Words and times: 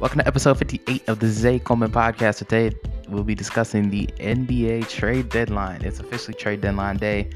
Welcome 0.00 0.20
to 0.20 0.26
episode 0.26 0.56
58 0.56 1.06
of 1.10 1.18
the 1.18 1.28
Zay 1.28 1.58
Coleman 1.58 1.92
podcast. 1.92 2.38
Today, 2.38 2.74
we'll 3.10 3.22
be 3.22 3.34
discussing 3.34 3.90
the 3.90 4.06
NBA 4.18 4.88
trade 4.88 5.28
deadline. 5.28 5.82
It's 5.82 6.00
officially 6.00 6.32
trade 6.32 6.62
deadline 6.62 6.96
day. 6.96 7.28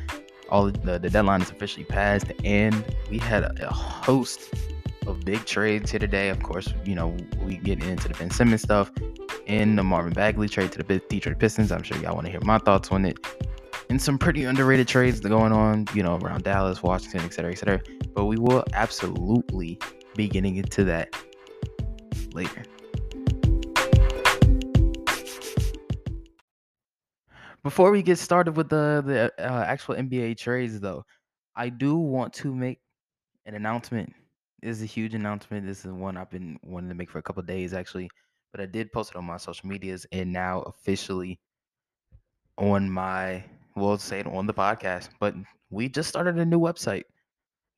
All 0.48 0.70
the, 0.70 0.98
the 0.98 1.10
deadline 1.10 1.42
is 1.42 1.50
officially 1.50 1.84
passed, 1.84 2.32
and 2.42 2.82
we 3.10 3.18
had 3.18 3.42
a, 3.42 3.68
a 3.68 3.70
host 3.70 4.54
of 5.06 5.26
big 5.26 5.44
trades 5.44 5.90
here 5.90 6.00
today. 6.00 6.30
Of 6.30 6.42
course, 6.42 6.72
you 6.86 6.94
know, 6.94 7.14
we 7.42 7.58
get 7.58 7.84
into 7.84 8.08
the 8.08 8.14
Ben 8.14 8.30
Simmons 8.30 8.62
stuff 8.62 8.90
and 9.46 9.78
the 9.78 9.84
Marvin 9.84 10.14
Bagley 10.14 10.48
trade 10.48 10.72
to 10.72 10.82
the 10.82 11.00
Detroit 11.10 11.38
Pistons. 11.38 11.70
I'm 11.70 11.82
sure 11.82 11.98
y'all 11.98 12.14
want 12.14 12.24
to 12.24 12.30
hear 12.30 12.40
my 12.44 12.56
thoughts 12.56 12.90
on 12.90 13.04
it. 13.04 13.18
And 13.90 14.00
some 14.00 14.16
pretty 14.16 14.44
underrated 14.44 14.88
trades 14.88 15.20
that 15.20 15.28
going 15.28 15.52
on, 15.52 15.84
you 15.92 16.02
know, 16.02 16.16
around 16.16 16.44
Dallas, 16.44 16.82
Washington, 16.82 17.26
et 17.26 17.34
cetera, 17.34 17.52
et 17.52 17.58
cetera. 17.58 17.82
But 18.14 18.24
we 18.24 18.38
will 18.38 18.64
absolutely 18.72 19.78
be 20.16 20.28
getting 20.28 20.56
into 20.56 20.82
that 20.84 21.14
later. 22.34 22.64
Before 27.62 27.90
we 27.90 28.02
get 28.02 28.18
started 28.18 28.56
with 28.56 28.68
the 28.68 29.02
the 29.06 29.32
uh, 29.38 29.64
actual 29.66 29.94
NBA 29.94 30.36
trades, 30.36 30.80
though, 30.80 31.04
I 31.56 31.70
do 31.70 31.96
want 31.96 32.34
to 32.34 32.54
make 32.54 32.80
an 33.46 33.54
announcement. 33.54 34.12
This 34.60 34.78
is 34.78 34.82
a 34.82 34.86
huge 34.86 35.14
announcement. 35.14 35.66
This 35.66 35.84
is 35.84 35.92
one 35.92 36.16
I've 36.16 36.30
been 36.30 36.58
wanting 36.62 36.90
to 36.90 36.94
make 36.94 37.10
for 37.10 37.18
a 37.18 37.22
couple 37.22 37.42
days, 37.42 37.72
actually. 37.72 38.10
But 38.52 38.60
I 38.60 38.66
did 38.66 38.92
post 38.92 39.12
it 39.12 39.16
on 39.16 39.24
my 39.24 39.38
social 39.38 39.68
medias, 39.68 40.06
and 40.12 40.32
now 40.32 40.60
officially 40.62 41.40
on 42.58 42.90
my, 42.90 43.42
we'll 43.74 43.98
say 43.98 44.20
it 44.20 44.26
on 44.26 44.46
the 44.46 44.54
podcast. 44.54 45.08
But 45.18 45.34
we 45.70 45.88
just 45.88 46.08
started 46.08 46.38
a 46.38 46.44
new 46.44 46.60
website 46.60 47.04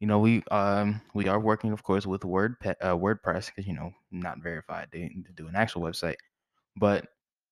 you 0.01 0.07
know, 0.07 0.19
we 0.19 0.43
um 0.51 1.01
we 1.15 1.29
are 1.29 1.41
working, 1.41 1.73
of 1.73 1.83
course, 1.83 2.07
with 2.07 2.25
Word 2.25 2.57
uh, 2.65 2.97
WordPress 2.97 3.47
because 3.47 3.67
you 3.67 3.75
know 3.75 3.91
not 4.11 4.43
verified 4.43 4.89
to, 4.93 5.09
to 5.09 5.33
do 5.35 5.49
an 5.49 5.57
actual 5.57 5.83
website, 5.83 6.17
but 6.77 7.07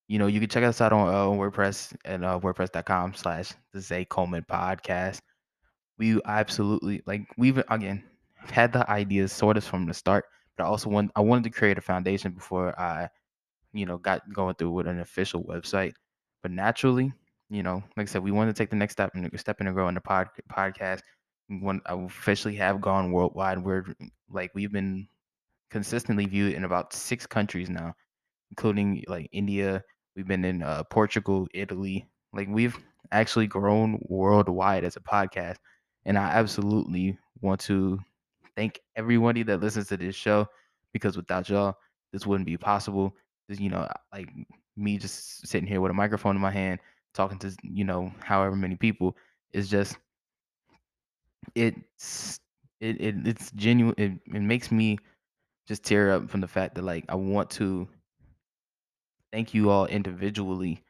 you 0.09 0.19
know 0.19 0.27
you 0.27 0.41
can 0.41 0.48
check 0.51 0.64
us 0.64 0.81
out 0.81 0.92
on 0.92 1.09
uh, 1.09 1.27
WordPress 1.28 1.97
at 2.05 2.23
uh, 2.23 2.39
WordPress.com 2.39 3.14
slash 3.14 3.53
the 3.73 3.81
Zay 3.81 4.05
Coleman 4.05 4.45
podcast. 4.51 5.20
We 5.98 6.20
absolutely 6.27 7.03
like 7.06 7.23
we've 7.39 7.62
again 7.70 8.05
had 8.39 8.73
the 8.73 8.89
ideas 8.91 9.33
sort 9.33 9.56
of 9.56 9.64
from 9.64 9.86
the 9.86 9.95
start, 9.95 10.27
but 10.56 10.64
I 10.64 10.67
also 10.67 10.91
want 10.91 11.12
I 11.17 11.20
wanted 11.20 11.45
to 11.45 11.51
create 11.51 11.79
a 11.79 11.83
foundation 11.83 12.33
before 12.33 12.79
I 12.79 13.08
you 13.73 13.86
know 13.86 13.97
got 13.97 14.20
going 14.34 14.55
through 14.56 14.73
with 14.73 14.86
an 14.86 15.01
official 15.01 15.45
website. 15.45 15.95
But 16.42 16.51
naturally, 16.51 17.11
you 17.48 17.62
know, 17.62 17.83
like 17.97 18.06
I 18.08 18.11
said, 18.11 18.23
we 18.23 18.33
wanted 18.33 18.55
to 18.55 18.62
take 18.62 18.69
the 18.69 18.77
next 18.77 18.92
step 18.92 19.12
and 19.14 19.31
step 19.41 19.62
in 19.62 19.67
and 19.67 19.75
grow 19.75 19.89
in 19.89 19.95
the 19.95 20.01
pod, 20.03 20.29
podcast 20.53 21.01
when 21.48 21.81
I 21.87 21.95
officially 21.95 22.56
have 22.56 22.81
gone 22.81 23.12
worldwide. 23.12 23.62
We're 23.62 23.84
like 24.31 24.50
we've 24.55 24.73
been 24.73 25.09
consistently 25.70 26.27
viewed 26.27 26.55
in 26.55 26.64
about 26.64 26.92
six 26.92 27.27
countries 27.27 27.70
now, 27.70 27.95
including 28.51 29.05
like 29.09 29.28
India. 29.33 29.83
We've 30.17 30.27
been 30.27 30.45
in 30.45 30.62
uh, 30.62 30.84
Portugal, 30.84 31.47
Italy. 31.55 32.06
Like 32.33 32.48
we've 32.51 32.78
actually 33.12 33.47
grown 33.47 33.98
worldwide 34.09 34.84
as 34.84 34.97
a 34.97 35.01
podcast, 35.01 35.56
and 36.05 36.19
I 36.19 36.31
absolutely 36.31 37.19
want 37.41 37.61
to 37.62 37.98
thank 38.56 38.81
everybody 38.97 39.42
that 39.45 39.61
listens 39.61 39.89
to 39.89 39.97
this 39.97 40.14
show 40.14 40.47
because 40.92 41.17
without 41.17 41.48
y'all, 41.48 41.75
this 42.12 42.27
wouldn't 42.27 42.47
be 42.47 42.56
possible. 42.56 43.14
You 43.48 43.69
know, 43.69 43.89
like 44.12 44.29
me 44.77 44.98
just 44.98 45.47
sitting 45.47 45.69
here 45.69 45.81
with 45.81 45.91
a 45.91 45.95
microphone 45.95 46.36
in 46.36 46.42
my 46.42 46.51
hand 46.51 46.81
talking 47.12 47.39
to 47.39 47.55
you 47.62 47.84
know 47.84 48.12
however 48.23 48.56
many 48.56 48.75
people 48.75 49.17
is 49.53 49.69
just 49.69 49.97
it's 51.55 52.41
it, 52.81 53.00
it 53.00 53.17
it's 53.27 53.50
genuine. 53.53 53.95
It, 53.98 54.12
it 54.34 54.42
makes 54.42 54.70
me 54.73 54.98
just 55.69 55.84
tear 55.84 56.12
up 56.12 56.31
from 56.31 56.41
the 56.41 56.48
fact 56.48 56.75
that 56.77 56.83
like 56.84 57.05
I 57.09 57.14
want 57.17 57.51
to 57.53 57.89
thank 59.33 59.55
you 59.55 59.70
all 59.70 59.86
individually, 59.86 60.83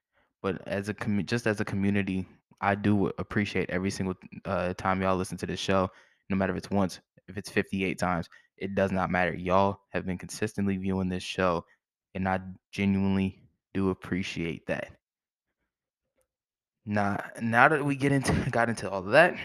but 0.42 0.66
as 0.66 0.88
a 0.88 0.94
commu- 0.94 1.26
just 1.26 1.46
as 1.46 1.60
a 1.60 1.64
community, 1.64 2.26
I 2.60 2.74
do 2.74 3.08
appreciate 3.18 3.70
every 3.70 3.90
single 3.90 4.14
uh, 4.44 4.74
time 4.74 5.02
y'all 5.02 5.16
listen 5.16 5.38
to 5.38 5.46
this 5.46 5.60
show, 5.60 5.90
no 6.30 6.36
matter 6.36 6.52
if 6.52 6.58
it's 6.58 6.70
once, 6.70 7.00
if 7.28 7.36
it's 7.36 7.50
58 7.50 7.98
times, 7.98 8.28
it 8.56 8.74
does 8.74 8.92
not 8.92 9.10
matter. 9.10 9.34
Y'all 9.34 9.80
have 9.90 10.06
been 10.06 10.18
consistently 10.18 10.76
viewing 10.76 11.08
this 11.08 11.22
show, 11.22 11.64
and 12.14 12.28
I 12.28 12.40
genuinely 12.72 13.42
do 13.74 13.90
appreciate 13.90 14.66
that. 14.66 14.88
Now, 16.86 17.22
now 17.40 17.68
that 17.68 17.84
we 17.84 17.96
get 17.96 18.12
into 18.12 18.32
got 18.50 18.68
into 18.68 18.90
all 18.90 19.00
of 19.00 19.10
that, 19.12 19.36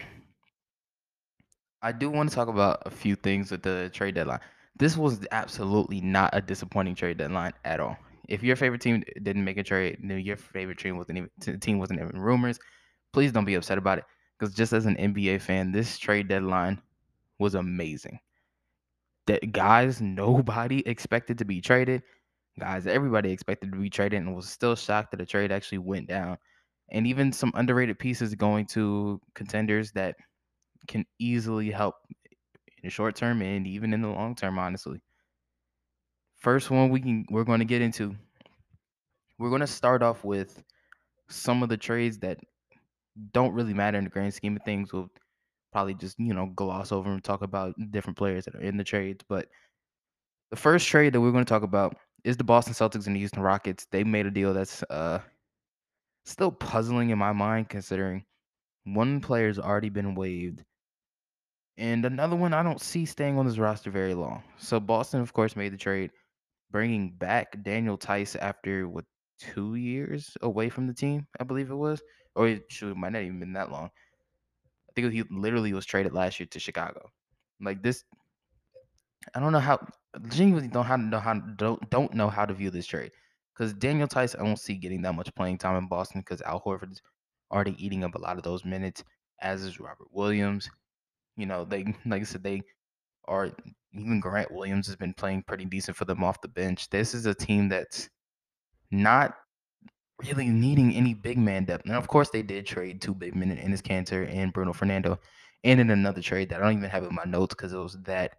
I 1.82 1.92
do 1.92 2.10
want 2.10 2.28
to 2.28 2.34
talk 2.34 2.48
about 2.48 2.82
a 2.84 2.90
few 2.90 3.16
things 3.16 3.50
with 3.50 3.62
the 3.62 3.90
trade 3.92 4.14
deadline. 4.14 4.40
This 4.76 4.96
was 4.96 5.26
absolutely 5.30 6.00
not 6.00 6.30
a 6.32 6.40
disappointing 6.40 6.94
trade 6.94 7.18
deadline 7.18 7.52
at 7.64 7.80
all. 7.80 7.96
If 8.28 8.42
your 8.42 8.56
favorite 8.56 8.80
team 8.80 9.02
didn't 9.22 9.44
make 9.44 9.56
a 9.56 9.62
trade, 9.62 9.98
your 10.02 10.36
favorite 10.36 10.78
team 10.78 10.96
wasn't 10.96 11.18
even 11.18 11.60
team 11.60 11.78
wasn't 11.78 12.00
even 12.00 12.20
rumors, 12.20 12.58
please 13.12 13.32
don't 13.32 13.44
be 13.44 13.54
upset 13.54 13.78
about 13.78 13.98
it. 13.98 14.04
Because 14.38 14.54
just 14.54 14.72
as 14.72 14.86
an 14.86 14.96
NBA 14.96 15.40
fan, 15.40 15.72
this 15.72 15.98
trade 15.98 16.28
deadline 16.28 16.80
was 17.38 17.54
amazing. 17.54 18.20
That 19.26 19.52
guys, 19.52 20.00
nobody 20.00 20.80
expected 20.86 21.38
to 21.38 21.44
be 21.44 21.60
traded. 21.60 22.02
Guys, 22.58 22.86
everybody 22.86 23.32
expected 23.32 23.72
to 23.72 23.78
be 23.78 23.90
traded 23.90 24.20
and 24.20 24.36
was 24.36 24.48
still 24.48 24.76
shocked 24.76 25.12
that 25.12 25.16
the 25.16 25.26
trade 25.26 25.50
actually 25.50 25.78
went 25.78 26.08
down. 26.08 26.36
And 26.90 27.06
even 27.06 27.32
some 27.32 27.52
underrated 27.54 27.98
pieces 27.98 28.34
going 28.34 28.66
to 28.66 29.20
contenders 29.34 29.92
that 29.92 30.16
can 30.88 31.04
easily 31.18 31.70
help 31.70 31.96
in 32.82 32.84
the 32.84 32.90
short 32.90 33.16
term 33.16 33.42
and 33.42 33.66
even 33.66 33.92
in 33.92 34.02
the 34.02 34.08
long 34.08 34.34
term, 34.34 34.58
honestly. 34.58 35.00
First 36.36 36.70
one 36.70 36.88
we 36.90 37.00
can 37.00 37.26
we're 37.30 37.44
going 37.44 37.58
to 37.58 37.64
get 37.66 37.82
into. 37.82 38.16
We're 39.38 39.50
going 39.50 39.60
to 39.60 39.66
start 39.66 40.02
off 40.02 40.24
with 40.24 40.62
some 41.28 41.62
of 41.62 41.68
the 41.68 41.76
trades 41.76 42.18
that 42.18 42.38
don't 43.32 43.54
really 43.54 43.74
matter 43.74 43.98
in 43.98 44.04
the 44.04 44.10
grand 44.10 44.34
scheme 44.34 44.56
of 44.56 44.62
things. 44.62 44.92
We'll 44.92 45.10
probably 45.72 45.94
just, 45.94 46.18
you 46.18 46.34
know, 46.34 46.46
gloss 46.54 46.92
over 46.92 47.10
and 47.10 47.22
talk 47.22 47.42
about 47.42 47.74
different 47.90 48.18
players 48.18 48.44
that 48.44 48.54
are 48.54 48.60
in 48.60 48.76
the 48.76 48.84
trades. 48.84 49.24
But 49.28 49.48
the 50.50 50.56
first 50.56 50.86
trade 50.88 51.12
that 51.12 51.20
we're 51.20 51.32
going 51.32 51.44
to 51.44 51.48
talk 51.48 51.62
about 51.62 51.96
is 52.24 52.36
the 52.36 52.44
Boston 52.44 52.74
Celtics 52.74 53.06
and 53.06 53.14
the 53.14 53.20
Houston 53.20 53.42
Rockets. 53.42 53.86
They 53.90 54.04
made 54.04 54.26
a 54.26 54.30
deal 54.30 54.52
that's 54.52 54.82
uh 54.90 55.20
still 56.24 56.52
puzzling 56.52 57.10
in 57.10 57.18
my 57.18 57.32
mind 57.32 57.68
considering 57.68 58.24
one 58.84 59.20
player's 59.20 59.58
already 59.58 59.88
been 59.88 60.14
waived 60.14 60.62
and 61.80 62.04
another 62.04 62.36
one 62.36 62.52
I 62.52 62.62
don't 62.62 62.80
see 62.80 63.06
staying 63.06 63.38
on 63.38 63.46
this 63.46 63.58
roster 63.58 63.90
very 63.90 64.12
long. 64.12 64.42
So 64.58 64.78
Boston, 64.78 65.20
of 65.22 65.32
course, 65.32 65.56
made 65.56 65.72
the 65.72 65.78
trade, 65.78 66.10
bringing 66.70 67.12
back 67.12 67.62
Daniel 67.64 67.96
Theis 67.96 68.36
after 68.36 68.86
what 68.86 69.06
two 69.38 69.76
years 69.76 70.36
away 70.42 70.68
from 70.68 70.86
the 70.86 70.92
team, 70.92 71.26
I 71.40 71.44
believe 71.44 71.70
it 71.70 71.74
was, 71.74 72.02
or 72.36 72.48
it 72.48 72.64
should 72.68 72.94
might 72.98 73.12
not 73.12 73.22
even 73.22 73.40
been 73.40 73.54
that 73.54 73.72
long. 73.72 73.86
I 73.86 74.92
think 74.94 75.10
he 75.10 75.24
literally 75.30 75.72
was 75.72 75.86
traded 75.86 76.12
last 76.12 76.38
year 76.38 76.46
to 76.50 76.60
Chicago. 76.60 77.08
Like 77.62 77.82
this, 77.82 78.04
I 79.34 79.40
don't 79.40 79.52
know 79.52 79.58
how. 79.58 79.78
Genuinely 80.28 80.68
don't 80.68 80.84
how 80.84 80.96
know 80.96 81.18
how 81.18 81.34
don't 81.34 81.88
don't 81.88 82.12
know 82.12 82.28
how 82.28 82.44
to 82.44 82.52
view 82.52 82.70
this 82.70 82.86
trade 82.86 83.12
because 83.56 83.72
Daniel 83.72 84.08
Theis 84.08 84.38
I 84.38 84.44
don't 84.44 84.58
see 84.58 84.74
getting 84.74 85.00
that 85.02 85.14
much 85.14 85.34
playing 85.34 85.56
time 85.56 85.76
in 85.76 85.88
Boston 85.88 86.20
because 86.20 86.42
Al 86.42 86.60
Horford's 86.60 87.00
already 87.50 87.74
eating 87.82 88.04
up 88.04 88.16
a 88.16 88.18
lot 88.20 88.36
of 88.36 88.42
those 88.42 88.66
minutes, 88.66 89.02
as 89.40 89.62
is 89.62 89.80
Robert 89.80 90.08
Williams. 90.12 90.68
You 91.40 91.46
know, 91.46 91.64
they 91.64 91.94
like 92.06 92.22
I 92.22 92.24
said, 92.24 92.42
they 92.42 92.62
are 93.26 93.50
even 93.92 94.20
Grant 94.20 94.52
Williams 94.52 94.86
has 94.86 94.96
been 94.96 95.14
playing 95.14 95.42
pretty 95.42 95.64
decent 95.64 95.96
for 95.96 96.04
them 96.04 96.22
off 96.22 96.40
the 96.40 96.48
bench. 96.48 96.90
This 96.90 97.14
is 97.14 97.26
a 97.26 97.34
team 97.34 97.68
that's 97.68 98.08
not 98.90 99.34
really 100.22 100.48
needing 100.48 100.94
any 100.94 101.14
big 101.14 101.38
man 101.38 101.64
depth. 101.64 101.86
And 101.86 101.94
of 101.94 102.08
course, 102.08 102.30
they 102.30 102.42
did 102.42 102.66
trade 102.66 103.00
two 103.00 103.14
big 103.14 103.34
men 103.34 103.50
in 103.50 103.58
Enes 103.58 103.82
Kanter 103.82 104.32
and 104.32 104.52
Bruno 104.52 104.72
Fernando, 104.72 105.18
and 105.64 105.80
in 105.80 105.90
another 105.90 106.20
trade 106.22 106.50
that 106.50 106.60
I 106.60 106.64
don't 106.64 106.78
even 106.78 106.90
have 106.90 107.04
in 107.04 107.14
my 107.14 107.24
notes 107.24 107.54
because 107.54 107.72
it 107.72 107.78
was 107.78 107.98
that 108.04 108.32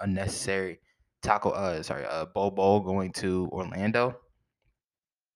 unnecessary. 0.00 0.80
Taco, 1.22 1.50
uh, 1.50 1.82
sorry, 1.82 2.06
uh, 2.06 2.24
Bol 2.26 2.80
going 2.80 3.12
to 3.14 3.48
Orlando. 3.52 4.16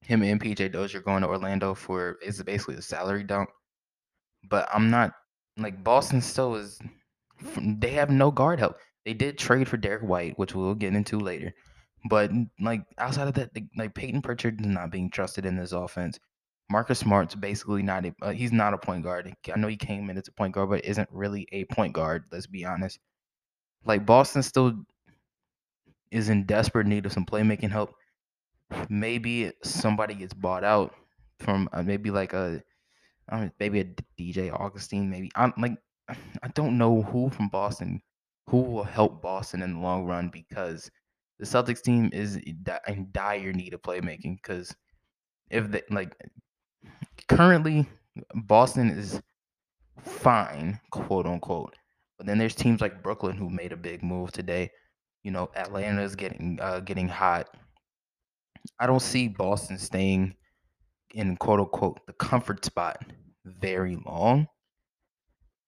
Him 0.01 0.23
and 0.23 0.41
PJ 0.41 0.73
Dozier 0.73 1.01
going 1.01 1.23
to 1.23 1.29
Orlando 1.29 1.75
for 1.75 2.19
is 2.25 2.43
basically 2.43 2.77
a 2.77 2.83
salary 2.83 3.23
dump. 3.23 3.51
But 4.49 4.69
I'm 4.73 4.91
not 4.91 5.13
like 5.57 5.83
Boston 5.85 6.21
still 6.21 6.55
is 6.55 6.81
they 7.59 7.91
have 7.91 8.11
no 8.11 8.31
guard 8.31 8.59
help. 8.59 8.77
They 9.05 9.15
did 9.15 9.39
trade 9.39 9.69
for 9.69 9.77
Derrick 9.77 10.03
White, 10.03 10.39
which 10.39 10.55
we'll 10.55 10.75
get 10.75 10.95
into 10.95 11.19
later. 11.19 11.53
But 12.09 12.31
like 12.61 12.83
outside 12.99 13.29
of 13.29 13.35
that, 13.35 13.51
like 13.77 13.95
Payton 13.95 14.23
Pritchard 14.23 14.61
is 14.61 14.67
not 14.67 14.91
being 14.91 15.11
trusted 15.11 15.47
in 15.47 15.57
this 15.57 15.73
offense. 15.73 16.19
Marcus 16.71 16.99
Smart's 16.99 17.35
basically 17.35 17.83
not 17.83 18.07
a 18.07 18.15
uh, 18.23 18.31
he's 18.33 18.53
not 18.53 18.75
a 18.75 18.79
point 18.79 19.05
guard. 19.05 19.33
I 19.55 19.59
know 19.59 19.69
he 19.69 19.77
came 19.77 20.09
in 20.11 20.17
as 20.17 20.29
a 20.29 20.33
point 20.33 20.55
guard, 20.55 20.71
but 20.71 20.85
isn't 20.85 21.09
really 21.13 21.47
a 21.53 21.65
point 21.67 21.93
guard. 21.93 22.25
Let's 22.33 22.47
be 22.47 22.65
honest. 22.65 22.99
Like 23.85 24.07
Boston 24.07 24.43
still 24.43 24.75
is 26.11 26.31
in 26.31 26.47
desperate 26.47 26.87
need 26.87 27.07
of 27.07 27.13
some 27.13 27.27
playmaking 27.27 27.71
help. 27.71 27.95
Maybe 28.89 29.53
somebody 29.63 30.15
gets 30.15 30.33
bought 30.33 30.65
out 30.65 30.95
from 31.39 31.69
uh, 31.73 31.83
maybe 31.83 32.11
like 32.11 32.33
a 32.33 32.63
I 33.29 33.41
mean, 33.41 33.53
maybe 33.59 33.81
a 33.81 33.85
DJ 34.19 34.53
Augustin, 34.53 35.11
maybe. 35.11 35.31
I'm 35.35 35.53
like, 35.59 35.79
I 36.09 36.49
don't 36.55 36.79
know 36.79 37.03
who 37.03 37.31
from 37.31 37.49
Boston 37.49 38.03
who 38.49 38.61
will 38.61 38.85
help 38.85 39.23
Boston 39.23 39.63
in 39.63 39.75
the 39.75 39.81
long 39.81 40.05
run 40.05 40.29
because 40.29 40.91
the 41.39 41.47
Celtics 41.47 41.83
team 41.83 42.11
is 42.13 42.37
in 42.37 43.09
dire 43.13 43.53
need 43.53 43.75
of 43.75 43.83
playmaking 43.83 44.37
because 44.37 44.75
if 45.51 45.71
they 45.71 45.83
like 45.91 46.15
currently 47.29 47.87
Boston 48.35 48.91
is 48.91 49.21
fine, 49.99 50.79
quote 50.91 51.27
unquote. 51.27 51.75
But 52.19 52.27
then 52.27 52.39
there's 52.39 52.55
teams 52.55 52.81
like 52.81 53.03
Brooklyn 53.03 53.37
who 53.37 53.51
made 53.51 53.73
a 53.73 53.77
big 53.77 54.03
move 54.03 54.31
today. 54.31 54.71
You 55.23 55.31
know, 55.31 55.51
Atlanta 55.57 56.03
is 56.03 56.15
getting 56.15 56.59
uh, 56.61 56.81
getting 56.81 57.09
hot. 57.09 57.49
I 58.79 58.87
don't 58.87 59.01
see 59.01 59.29
Boston 59.29 59.79
staying 59.79 60.37
in 61.15 61.37
quote 61.37 61.61
unquote 61.61 62.05
the 62.07 62.13
comfort 62.13 62.65
spot 62.65 63.05
very 63.45 63.97
long. 64.05 64.49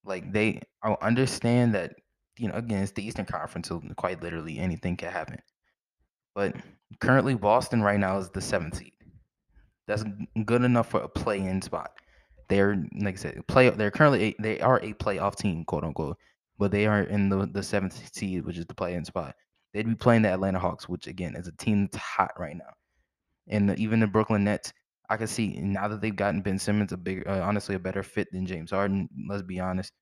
Like 0.05 0.33
they, 0.33 0.61
I 0.83 0.97
understand 1.01 1.75
that 1.75 1.95
you 2.39 2.49
know 2.49 2.55
again 2.55 2.83
it's 2.83 2.93
the 2.93 3.07
Eastern 3.07 3.25
Conference, 3.25 3.69
so 3.69 3.83
quite 3.97 4.23
literally 4.23 4.59
anything 4.59 4.97
can 4.97 5.11
happen. 5.11 5.39
But 6.35 6.55
currently, 7.01 7.35
Boston 7.35 7.83
right 7.83 7.99
now 7.99 8.19
is 8.19 8.29
the 8.31 8.41
seventh 8.41 8.77
seed. 8.77 8.93
That's 9.87 10.05
good 10.45 10.63
enough 10.63 10.91
for 10.91 11.01
a 11.01 11.09
play-in 11.09 11.63
spot. 11.63 11.93
They're 12.49 12.77
like 13.01 13.15
I 13.15 13.19
said, 13.19 13.47
play. 13.49 13.71
They're 13.71 13.91
currently 13.91 14.25
a, 14.25 14.43
they 14.43 14.61
are 14.61 14.79
a 14.79 14.93
playoff 14.95 15.37
team, 15.37 15.65
quote 15.65 15.85
unquote, 15.85 16.19
but 16.59 16.71
they 16.71 16.87
are 16.87 17.03
in 17.03 17.29
the 17.29 17.47
the 17.47 17.63
seventh 17.63 18.15
seed, 18.15 18.45
which 18.45 18.59
is 18.59 18.67
the 18.67 18.75
play-in 18.75 19.05
spot. 19.05 19.35
They'd 19.73 19.89
be 19.89 19.95
playing 19.95 20.23
the 20.23 20.31
Atlanta 20.31 20.59
Hawks, 20.59 20.89
which 20.89 21.07
again 21.07 21.35
is 21.37 21.49
a 21.49 21.53
team 21.53 21.87
that's 21.87 21.97
hot 21.97 22.33
right 22.39 22.57
now, 22.57 22.73
and 23.49 23.71
the, 23.71 23.77
even 23.77 24.01
the 24.01 24.07
Brooklyn 24.07 24.45
Nets. 24.45 24.73
I 25.09 25.17
can 25.17 25.27
see 25.27 25.59
now 25.61 25.89
that 25.89 26.01
they've 26.01 26.15
gotten 26.15 26.43
Ben 26.43 26.59
Simmons 26.59 26.93
a 26.93 26.97
big, 26.97 27.27
uh, 27.27 27.41
honestly, 27.43 27.75
a 27.75 27.79
better 27.79 28.03
fit 28.03 28.29
than 28.33 28.47
James 28.47 28.71
Harden. 28.71 29.09
Let's 29.29 29.43
be 29.43 29.61
honest. 29.61 29.93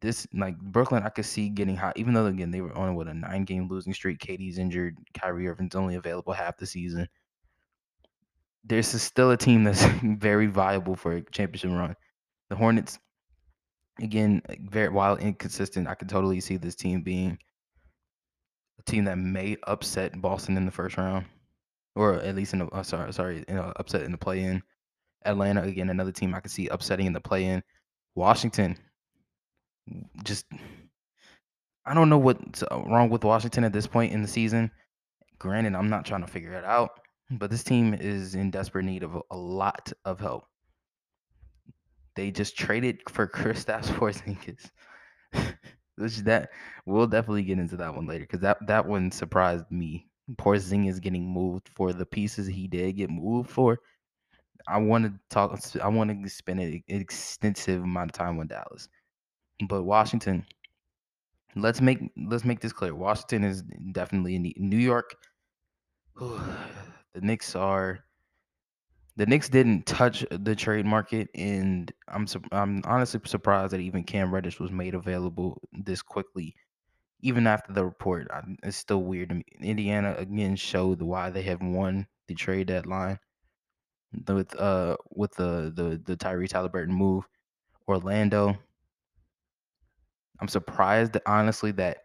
This 0.00 0.26
like 0.34 0.58
Brooklyn, 0.58 1.02
I 1.02 1.08
could 1.08 1.24
see 1.24 1.48
getting 1.48 1.76
hot, 1.76 1.96
even 1.96 2.14
though 2.14 2.26
again 2.26 2.50
they 2.50 2.60
were 2.60 2.76
on 2.76 2.94
with 2.94 3.08
a 3.08 3.14
nine-game 3.14 3.68
losing 3.68 3.94
streak. 3.94 4.18
KD's 4.18 4.58
injured. 4.58 4.96
Kyrie 5.14 5.48
Irving's 5.48 5.74
only 5.74 5.94
available 5.94 6.32
half 6.32 6.58
the 6.58 6.66
season 6.66 7.08
there's 8.64 8.88
still 9.00 9.30
a 9.30 9.36
team 9.36 9.64
that's 9.64 9.84
very 10.02 10.46
viable 10.46 10.96
for 10.96 11.12
a 11.12 11.22
championship 11.30 11.70
run. 11.70 11.94
The 12.48 12.56
Hornets, 12.56 12.98
again, 14.00 14.42
very 14.70 14.88
while 14.88 15.16
inconsistent, 15.16 15.88
I 15.88 15.94
could 15.94 16.08
totally 16.08 16.40
see 16.40 16.56
this 16.56 16.74
team 16.74 17.02
being 17.02 17.38
a 18.78 18.82
team 18.90 19.04
that 19.04 19.18
may 19.18 19.56
upset 19.66 20.20
Boston 20.20 20.56
in 20.56 20.64
the 20.64 20.72
first 20.72 20.96
round, 20.96 21.26
or 21.94 22.14
at 22.14 22.34
least 22.34 22.52
in 22.52 22.60
the 22.60 22.66
uh, 22.66 22.82
sorry 22.82 23.12
sorry 23.12 23.44
you 23.48 23.54
know, 23.54 23.72
upset 23.76 24.02
in 24.02 24.12
the 24.12 24.18
play-in. 24.18 24.62
Atlanta 25.24 25.62
again, 25.62 25.90
another 25.90 26.12
team 26.12 26.34
I 26.34 26.40
could 26.40 26.50
see 26.50 26.68
upsetting 26.68 27.06
in 27.06 27.12
the 27.12 27.20
play-in. 27.20 27.62
Washington, 28.14 28.76
just 30.22 30.46
I 31.86 31.94
don't 31.94 32.08
know 32.08 32.18
what's 32.18 32.62
uh, 32.62 32.82
wrong 32.86 33.10
with 33.10 33.24
Washington 33.24 33.64
at 33.64 33.72
this 33.72 33.86
point 33.86 34.12
in 34.12 34.22
the 34.22 34.28
season. 34.28 34.70
Granted, 35.38 35.74
I'm 35.74 35.90
not 35.90 36.04
trying 36.04 36.22
to 36.22 36.30
figure 36.30 36.54
it 36.54 36.64
out, 36.64 37.00
but 37.30 37.50
this 37.50 37.64
team 37.64 37.94
is 37.94 38.34
in 38.34 38.50
desperate 38.50 38.84
need 38.84 39.02
of 39.02 39.20
a 39.30 39.36
lot 39.36 39.92
of 40.04 40.20
help. 40.20 40.44
They 42.16 42.30
just 42.30 42.56
traded 42.56 43.00
for 43.08 43.26
Kristaps 43.28 43.86
Porzingis. 43.86 44.70
Which 45.96 46.18
that 46.18 46.50
we'll 46.86 47.06
definitely 47.06 47.44
get 47.44 47.58
into 47.58 47.76
that 47.76 47.94
one 47.94 48.06
later 48.06 48.24
because 48.24 48.40
that 48.40 48.58
that 48.66 48.86
one 48.86 49.12
surprised 49.12 49.70
me. 49.70 50.08
Porzingis 50.32 51.00
getting 51.00 51.26
moved 51.26 51.68
for 51.74 51.92
the 51.92 52.06
pieces 52.06 52.46
he 52.46 52.66
did 52.66 52.96
get 52.96 53.10
moved 53.10 53.50
for. 53.50 53.78
I 54.66 54.78
want 54.78 55.04
to 55.04 55.12
talk. 55.28 55.60
I 55.82 55.88
want 55.88 56.10
to 56.10 56.30
spend 56.30 56.60
an 56.60 56.82
extensive 56.88 57.82
amount 57.82 58.10
of 58.10 58.12
time 58.12 58.36
with 58.36 58.48
Dallas, 58.48 58.88
but 59.68 59.82
Washington. 59.82 60.46
Let's 61.56 61.80
make 61.80 62.00
let's 62.16 62.44
make 62.44 62.60
this 62.60 62.72
clear. 62.72 62.94
Washington 62.94 63.44
is 63.44 63.62
definitely 63.92 64.36
in 64.36 64.52
New 64.56 64.78
York. 64.78 65.14
the 66.18 67.20
Knicks 67.20 67.54
are 67.54 68.00
the 69.16 69.26
Knicks 69.26 69.48
didn't 69.48 69.86
touch 69.86 70.24
the 70.30 70.56
trade 70.56 70.86
market, 70.86 71.28
and 71.34 71.92
I'm 72.08 72.26
I'm 72.50 72.82
honestly 72.84 73.20
surprised 73.24 73.72
that 73.72 73.80
even 73.80 74.02
Cam 74.02 74.34
Reddish 74.34 74.58
was 74.58 74.72
made 74.72 74.94
available 74.94 75.60
this 75.72 76.02
quickly, 76.02 76.54
even 77.24 77.46
after 77.46 77.72
the 77.72 77.84
report. 77.84 78.28
It's 78.62 78.76
still 78.76 79.02
weird 79.02 79.30
to 79.30 79.36
me. 79.36 79.44
Indiana 79.60 80.14
again 80.16 80.54
showed 80.56 81.00
why 81.02 81.30
they 81.30 81.42
have 81.42 81.62
won 81.62 82.06
the 82.28 82.34
trade 82.34 82.68
deadline 82.68 83.18
with 84.28 84.54
uh 84.60 84.96
with 85.10 85.34
the 85.34 85.72
the 85.74 86.00
the 86.04 86.16
Tyrese 86.16 86.52
Haliburton 86.52 86.88
move. 86.88 87.24
Orlando. 87.88 88.56
I'm 90.40 90.48
surprised 90.48 91.16
honestly 91.26 91.72
that 91.72 91.98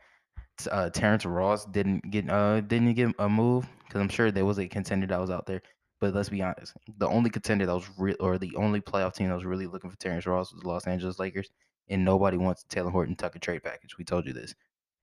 uh, 0.70 0.90
Terrence 0.90 1.26
Ross 1.26 1.66
didn't 1.66 2.10
get 2.12 2.30
uh 2.30 2.62
didn't 2.62 2.94
get 2.94 3.14
a 3.20 3.30
move 3.30 3.68
because 3.86 4.02
I'm 4.02 4.10
sure 4.10 4.32
there 4.32 4.46
was 4.46 4.60
a 4.60 4.68
contender 4.68 5.08
that 5.08 5.20
was 5.20 5.30
out 5.30 5.46
there. 5.46 5.62
But 6.00 6.14
let's 6.14 6.30
be 6.30 6.42
honest, 6.42 6.74
the 6.98 7.08
only 7.08 7.30
contender 7.30 7.66
that 7.66 7.74
was 7.74 7.90
real 7.98 8.16
or 8.22 8.38
the 8.38 8.56
only 8.56 8.80
playoff 8.80 9.16
team 9.16 9.28
that 9.28 9.36
was 9.36 9.46
really 9.46 9.68
looking 9.68 9.90
for 9.90 9.98
Terrence 9.98 10.26
Ross 10.26 10.54
was 10.54 10.62
the 10.62 10.68
Los 10.68 10.88
Angeles 10.88 11.20
Lakers, 11.20 11.50
and 11.90 12.06
nobody 12.06 12.38
wants 12.38 12.64
Talen 12.70 12.92
Horton 12.92 13.16
Tucker 13.16 13.40
trade 13.40 13.64
package. 13.64 13.98
We 13.98 14.06
told 14.06 14.26
you 14.26 14.34
this, 14.34 14.56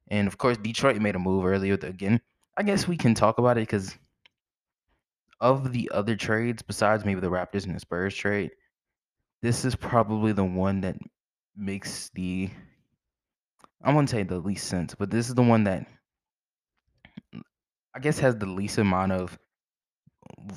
and 0.09 0.29
of 0.29 0.39
course 0.39 0.57
Detroit 0.59 1.01
made 1.01 1.17
a 1.17 1.19
move 1.19 1.45
earlier. 1.45 1.75
Again, 1.75 2.21
I 2.57 2.63
guess 2.63 2.89
we 2.89 2.97
can 2.97 3.15
talk 3.15 3.39
about 3.39 3.59
it 3.59 3.69
because 3.69 3.97
of 5.41 5.73
the 5.73 5.91
other 5.93 6.17
trades 6.17 6.63
besides 6.63 7.05
maybe 7.05 7.21
the 7.21 7.31
Raptors 7.31 7.67
and 7.67 7.75
the 7.75 7.81
Spurs 7.81 8.15
trade, 8.15 8.51
this 9.43 9.65
is 9.65 9.77
probably 9.77 10.33
the 10.33 10.45
one 10.45 10.81
that 10.83 10.97
makes 11.57 12.11
the 12.15 12.51
I 13.83 13.91
wouldn't 13.91 14.11
say 14.11 14.23
the 14.23 14.39
least 14.39 14.67
sense, 14.69 14.95
but 14.95 15.11
this 15.11 15.29
is 15.29 15.35
the 15.35 15.43
one 15.43 15.65
that 15.65 15.87
I 17.95 17.99
guess 18.01 18.19
has 18.19 18.37
the 18.37 18.47
least 18.47 18.79
amount 18.79 19.13
of 19.13 19.39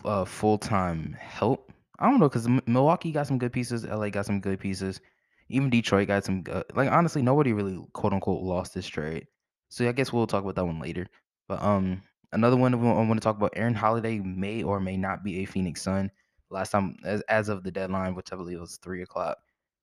uh, 0.03 0.25
full 0.25 0.57
time 0.57 1.15
help. 1.19 1.71
I 1.99 2.09
don't 2.09 2.19
know 2.19 2.29
because 2.29 2.47
Milwaukee 2.65 3.11
got 3.11 3.27
some 3.27 3.37
good 3.37 3.53
pieces, 3.53 3.85
LA 3.85 4.09
got 4.09 4.25
some 4.25 4.39
good 4.39 4.59
pieces, 4.59 5.01
even 5.49 5.69
Detroit 5.69 6.07
got 6.07 6.23
some. 6.23 6.43
Good, 6.43 6.63
like 6.73 6.91
honestly, 6.91 7.21
nobody 7.21 7.53
really 7.53 7.79
quote 7.93 8.13
unquote 8.13 8.41
lost 8.41 8.73
this 8.73 8.87
trade. 8.87 9.27
So 9.69 9.88
I 9.88 9.92
guess 9.92 10.12
we'll 10.12 10.27
talk 10.27 10.44
about 10.44 10.56
that 10.56 10.66
one 10.66 10.80
later. 10.80 11.07
But 11.48 11.62
um, 11.62 12.01
another 12.31 12.57
one 12.57 12.74
I 12.74 12.77
want 12.77 13.16
to 13.16 13.24
talk 13.24 13.38
about: 13.38 13.54
Aaron 13.56 13.74
Holiday 13.74 14.19
may 14.19 14.63
or 14.63 14.80
may 14.80 14.98
not 14.98 15.24
be 15.24 15.39
a 15.39 15.45
Phoenix 15.45 15.81
Sun. 15.81 16.12
Last 16.50 16.71
time, 16.71 16.98
as 17.06 17.21
as 17.30 17.50
of 17.50 17.63
the 17.63 17.71
deadline, 17.71 18.16
which 18.16 18.33
I 18.33 18.36
believe 18.36 18.60
was 18.60 18.77
three 18.77 19.04
o'clock, 19.04 19.38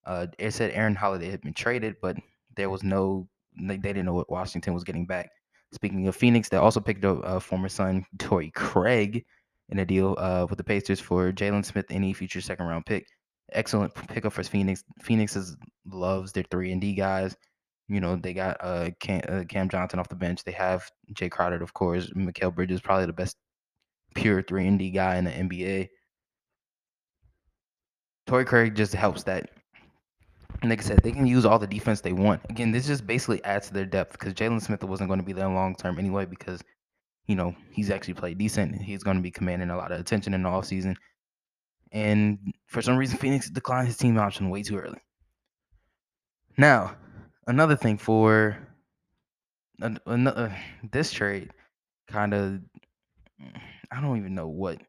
uh, 0.05 0.27
it 0.39 0.53
said 0.53 0.73
Aaron 0.73 0.95
Holiday 0.95 1.31
had 1.31 1.41
been 1.41 1.55
traded, 1.55 1.97
but 2.03 2.17
there 2.57 2.71
was 2.71 2.83
no. 2.83 3.29
They, 3.59 3.79
didn't 3.79 4.05
know 4.05 4.13
what 4.13 4.31
Washington 4.31 4.75
was 4.75 4.85
getting 4.85 5.07
back. 5.07 5.31
Speaking 5.73 6.07
of 6.09 6.17
Phoenix, 6.17 6.51
they 6.51 6.59
also 6.59 6.79
picked 6.79 7.07
up 7.07 7.21
uh, 7.25 7.41
former 7.41 7.71
Sun 7.71 8.05
Torrey 8.19 8.51
Craig 8.51 9.25
in 9.71 9.79
a 9.79 9.87
deal 9.87 10.15
uh, 10.19 10.47
with 10.49 10.59
the 10.59 10.65
Pacers 10.65 11.01
for 11.01 11.33
Jalen 11.33 11.65
Smith, 11.65 11.87
any 11.91 12.13
future 12.13 12.41
second 12.41 12.67
round 12.67 12.85
pick. 12.85 13.07
Excellent 13.53 13.95
pickup 14.09 14.33
for 14.33 14.43
Phoenix. 14.43 14.85
Phoenix 15.01 15.37
is, 15.37 15.57
loves 15.87 16.33
their 16.33 16.45
three 16.51 16.73
and 16.73 16.81
D 16.81 16.95
guys. 16.95 17.37
You 17.89 18.01
know 18.01 18.17
they 18.17 18.35
got 18.35 18.57
uh 18.61 18.91
Cam, 19.01 19.23
uh, 19.29 19.45
Cam 19.49 19.69
Johnson 19.69 19.99
off 19.99 20.09
the 20.09 20.17
bench. 20.17 20.45
They 20.45 20.53
have 20.53 20.91
Jay 21.13 21.29
Crowder, 21.29 21.63
of 21.63 21.75
course. 21.75 22.11
Mikal 22.11 22.55
Bridges 22.55 22.81
probably 22.81 23.07
the 23.07 23.13
best 23.13 23.37
pure 24.15 24.43
three 24.43 24.67
and 24.67 24.79
D 24.79 24.91
guy 24.91 25.17
in 25.17 25.25
the 25.25 25.31
NBA. 25.31 25.89
Torrey 28.27 28.45
Craig 28.45 28.75
just 28.75 28.93
helps 28.93 29.23
that. 29.25 29.51
And 30.63 30.71
like 30.71 30.81
I 30.81 30.83
said, 30.83 31.01
they 31.03 31.13
can 31.13 31.27
use 31.27 31.45
all 31.45 31.59
the 31.59 31.67
defense 31.67 32.01
they 32.01 32.13
want. 32.13 32.41
Again, 32.49 32.73
this 32.73 32.87
just 32.87 33.07
basically 33.07 33.45
adds 33.45 33.69
to 33.69 33.75
their 33.75 33.85
depth 33.85 34.13
because 34.13 34.35
Jalen 34.35 34.63
Smith 34.63 34.83
wasn't 34.83 35.09
going 35.09 35.21
to 35.21 35.27
be 35.27 35.35
there 35.35 35.49
long 35.49 35.77
term 35.77 35.99
anyway 35.99 36.25
because 36.25 36.63
you 37.27 37.35
know, 37.35 37.55
he's 37.71 37.91
actually 37.91 38.15
played 38.15 38.39
decent. 38.39 38.81
He's 38.81 39.03
going 39.03 39.17
to 39.17 39.23
be 39.23 39.31
commanding 39.31 39.71
a 39.71 39.77
lot 39.77 39.93
of 39.93 40.01
attention 40.01 40.35
in 40.35 40.43
the 40.43 40.49
offseason. 40.49 40.97
And 41.93 42.39
for 42.67 42.83
some 42.83 42.97
reason, 42.97 43.19
Phoenix 43.19 43.51
declined 43.51 43.89
his 43.89 43.97
team 43.97 44.19
option 44.19 44.51
way 44.51 44.63
too 44.63 44.79
early. 44.79 45.01
Now, 46.57 46.97
another 47.47 47.77
thing 47.77 47.99
for 47.99 48.57
another 49.81 50.53
uh, 50.53 50.89
this 50.91 51.13
trade, 51.13 51.53
kind 52.09 52.35
of, 52.35 52.61
I 53.91 54.01
don't 54.01 54.19
even 54.19 54.35
know 54.35 54.49
what, 54.49 54.81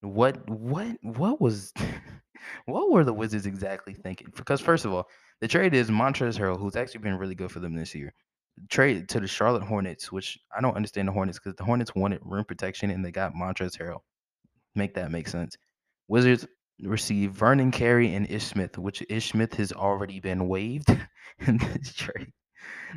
what, 0.00 0.48
what, 0.48 0.96
what 1.02 1.40
was, 1.40 1.72
what 2.66 2.90
were 2.90 3.04
the 3.04 3.12
Wizards 3.12 3.46
exactly 3.46 3.94
thinking? 3.94 4.32
Because 4.36 4.60
first 4.60 4.84
of 4.84 4.92
all, 4.92 5.08
the 5.40 5.48
trade 5.48 5.74
is 5.74 5.90
Montrezl 5.90 6.38
Harrell, 6.38 6.58
who's 6.58 6.76
actually 6.76 7.00
been 7.00 7.18
really 7.18 7.34
good 7.34 7.52
for 7.52 7.60
them 7.60 7.74
this 7.74 7.94
year 7.94 8.12
trade 8.68 9.08
to 9.10 9.20
the 9.20 9.26
Charlotte 9.26 9.62
Hornets, 9.62 10.10
which 10.10 10.38
I 10.56 10.60
don't 10.60 10.76
understand 10.76 11.08
the 11.08 11.12
Hornets 11.12 11.38
because 11.38 11.54
the 11.56 11.64
Hornets 11.64 11.94
wanted 11.94 12.20
rim 12.24 12.44
protection 12.44 12.90
and 12.90 13.04
they 13.04 13.10
got 13.10 13.34
Montrezl 13.34 13.78
Harrell. 13.78 14.00
Make 14.74 14.94
that 14.94 15.10
make 15.10 15.28
sense. 15.28 15.56
Wizards 16.08 16.46
receive 16.82 17.32
Vernon 17.32 17.70
Carey 17.70 18.14
and 18.14 18.30
Ish 18.30 18.46
Smith, 18.46 18.78
which 18.78 19.02
Ish 19.08 19.30
Smith 19.30 19.54
has 19.54 19.72
already 19.72 20.20
been 20.20 20.48
waived 20.48 20.88
in 21.46 21.58
this 21.58 21.94
trade. 21.94 22.32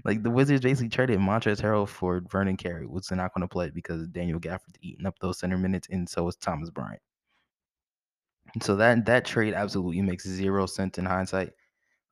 Like 0.05 0.23
the 0.23 0.29
Wizards 0.29 0.61
basically 0.61 0.89
traded 0.89 1.19
Montrezl 1.19 1.61
Harrell 1.61 1.87
for 1.87 2.21
Vernon 2.29 2.57
Carey, 2.57 2.85
which 2.85 3.07
they're 3.07 3.17
not 3.17 3.33
going 3.33 3.41
to 3.41 3.47
play 3.47 3.69
because 3.69 4.07
Daniel 4.07 4.39
Gafford's 4.39 4.77
eating 4.81 5.05
up 5.05 5.17
those 5.19 5.39
center 5.39 5.57
minutes, 5.57 5.87
and 5.89 6.07
so 6.07 6.27
is 6.27 6.35
Thomas 6.35 6.69
Bryant. 6.69 7.01
So 8.61 8.75
that 8.77 9.05
that 9.05 9.25
trade 9.25 9.53
absolutely 9.53 10.01
makes 10.01 10.27
zero 10.27 10.65
sense 10.65 10.97
in 10.97 11.05
hindsight. 11.05 11.51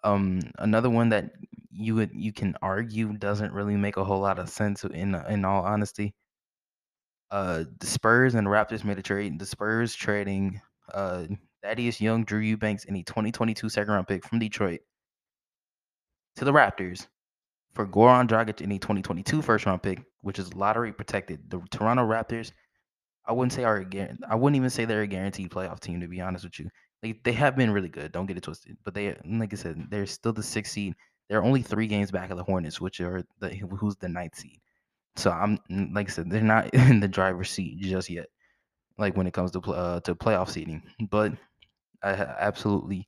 Um, 0.04 0.40
another 0.58 0.90
one 0.90 1.10
that 1.10 1.32
you 1.72 1.96
would 1.96 2.12
you 2.14 2.32
can 2.34 2.56
argue 2.62 3.14
doesn't 3.18 3.54
really 3.54 3.76
make 3.76 3.98
a 3.98 4.04
whole 4.04 4.22
lot 4.22 4.40
of 4.40 4.50
sense 4.50 4.84
in 4.86 5.16
in 5.16 5.46
all 5.46 5.64
honesty. 5.64 6.14
Uh, 7.32 7.66
the 7.80 7.88
Spurs 7.88 8.36
and 8.36 8.48
Raptors 8.48 8.84
made 8.84 8.98
a 8.98 9.04
trade. 9.04 9.40
The 9.40 9.46
Spurs 9.46 9.94
trading 9.96 10.62
uh 10.94 11.26
Thaddeus 11.64 12.00
Young, 12.02 12.24
Drew 12.24 12.40
Eubanks, 12.40 12.86
and 12.86 12.96
a 12.96 13.04
2022 13.04 13.70
second 13.70 13.94
round 13.94 14.08
pick 14.08 14.26
from 14.26 14.40
Detroit 14.40 14.82
to 16.36 16.46
the 16.46 16.54
Raptors 16.54 17.08
for 17.74 17.86
Goran 17.86 18.28
Dragic 18.28 18.62
and 18.62 18.72
a 18.72 18.78
2022 18.78 19.42
first 19.42 19.66
round 19.66 19.84
pick, 19.84 20.02
which 20.22 20.40
is 20.40 20.54
lottery 20.54 20.92
protected. 20.92 21.50
The 21.50 21.62
Toronto 21.72 22.04
Raptors, 22.04 22.52
I 23.26 23.34
wouldn't 23.34 23.54
say 23.54 23.64
are. 23.64 23.86
I 24.30 24.36
wouldn't 24.36 24.56
even 24.56 24.70
say 24.70 24.86
they're 24.86 25.02
a 25.02 25.08
guaranteed 25.08 25.52
playoff 25.52 25.80
team 25.80 26.02
to 26.02 26.08
be 26.08 26.22
honest 26.22 26.46
with 26.46 26.60
you. 26.60 26.70
They 27.02 27.14
they 27.24 27.34
have 27.34 27.56
been 27.56 27.72
really 27.72 27.90
good. 27.90 28.12
Don't 28.12 28.26
get 28.26 28.38
it 28.38 28.44
twisted. 28.44 28.78
But 28.84 28.94
they 28.94 29.16
like 29.26 29.54
I 29.54 29.56
said, 29.56 29.88
they're 29.90 30.06
still 30.06 30.34
the 30.34 30.44
sixth 30.44 30.74
seed. 30.74 30.96
They're 31.30 31.44
only 31.44 31.62
three 31.62 31.88
games 31.88 32.12
back 32.12 32.32
of 32.32 32.38
the 32.38 32.44
Hornets, 32.44 32.82
which 32.82 33.00
are 33.02 33.24
the 33.40 33.50
who's 33.50 33.96
the 33.98 34.10
ninth 34.10 34.36
seed. 34.36 34.60
So 35.16 35.32
I'm 35.32 35.60
like 35.94 36.10
I 36.10 36.12
said, 36.12 36.30
they're 36.30 36.42
not 36.42 36.74
in 36.74 37.00
the 37.00 37.08
driver's 37.08 37.50
seat 37.50 37.80
just 37.80 38.10
yet. 38.10 38.28
Like 38.98 39.16
when 39.16 39.28
it 39.28 39.34
comes 39.34 39.52
to 39.52 39.60
uh, 39.60 40.00
to 40.02 40.16
playoff 40.16 40.50
seeding, 40.50 40.84
but 41.10 41.34
I 42.02 42.12
absolutely 42.12 43.08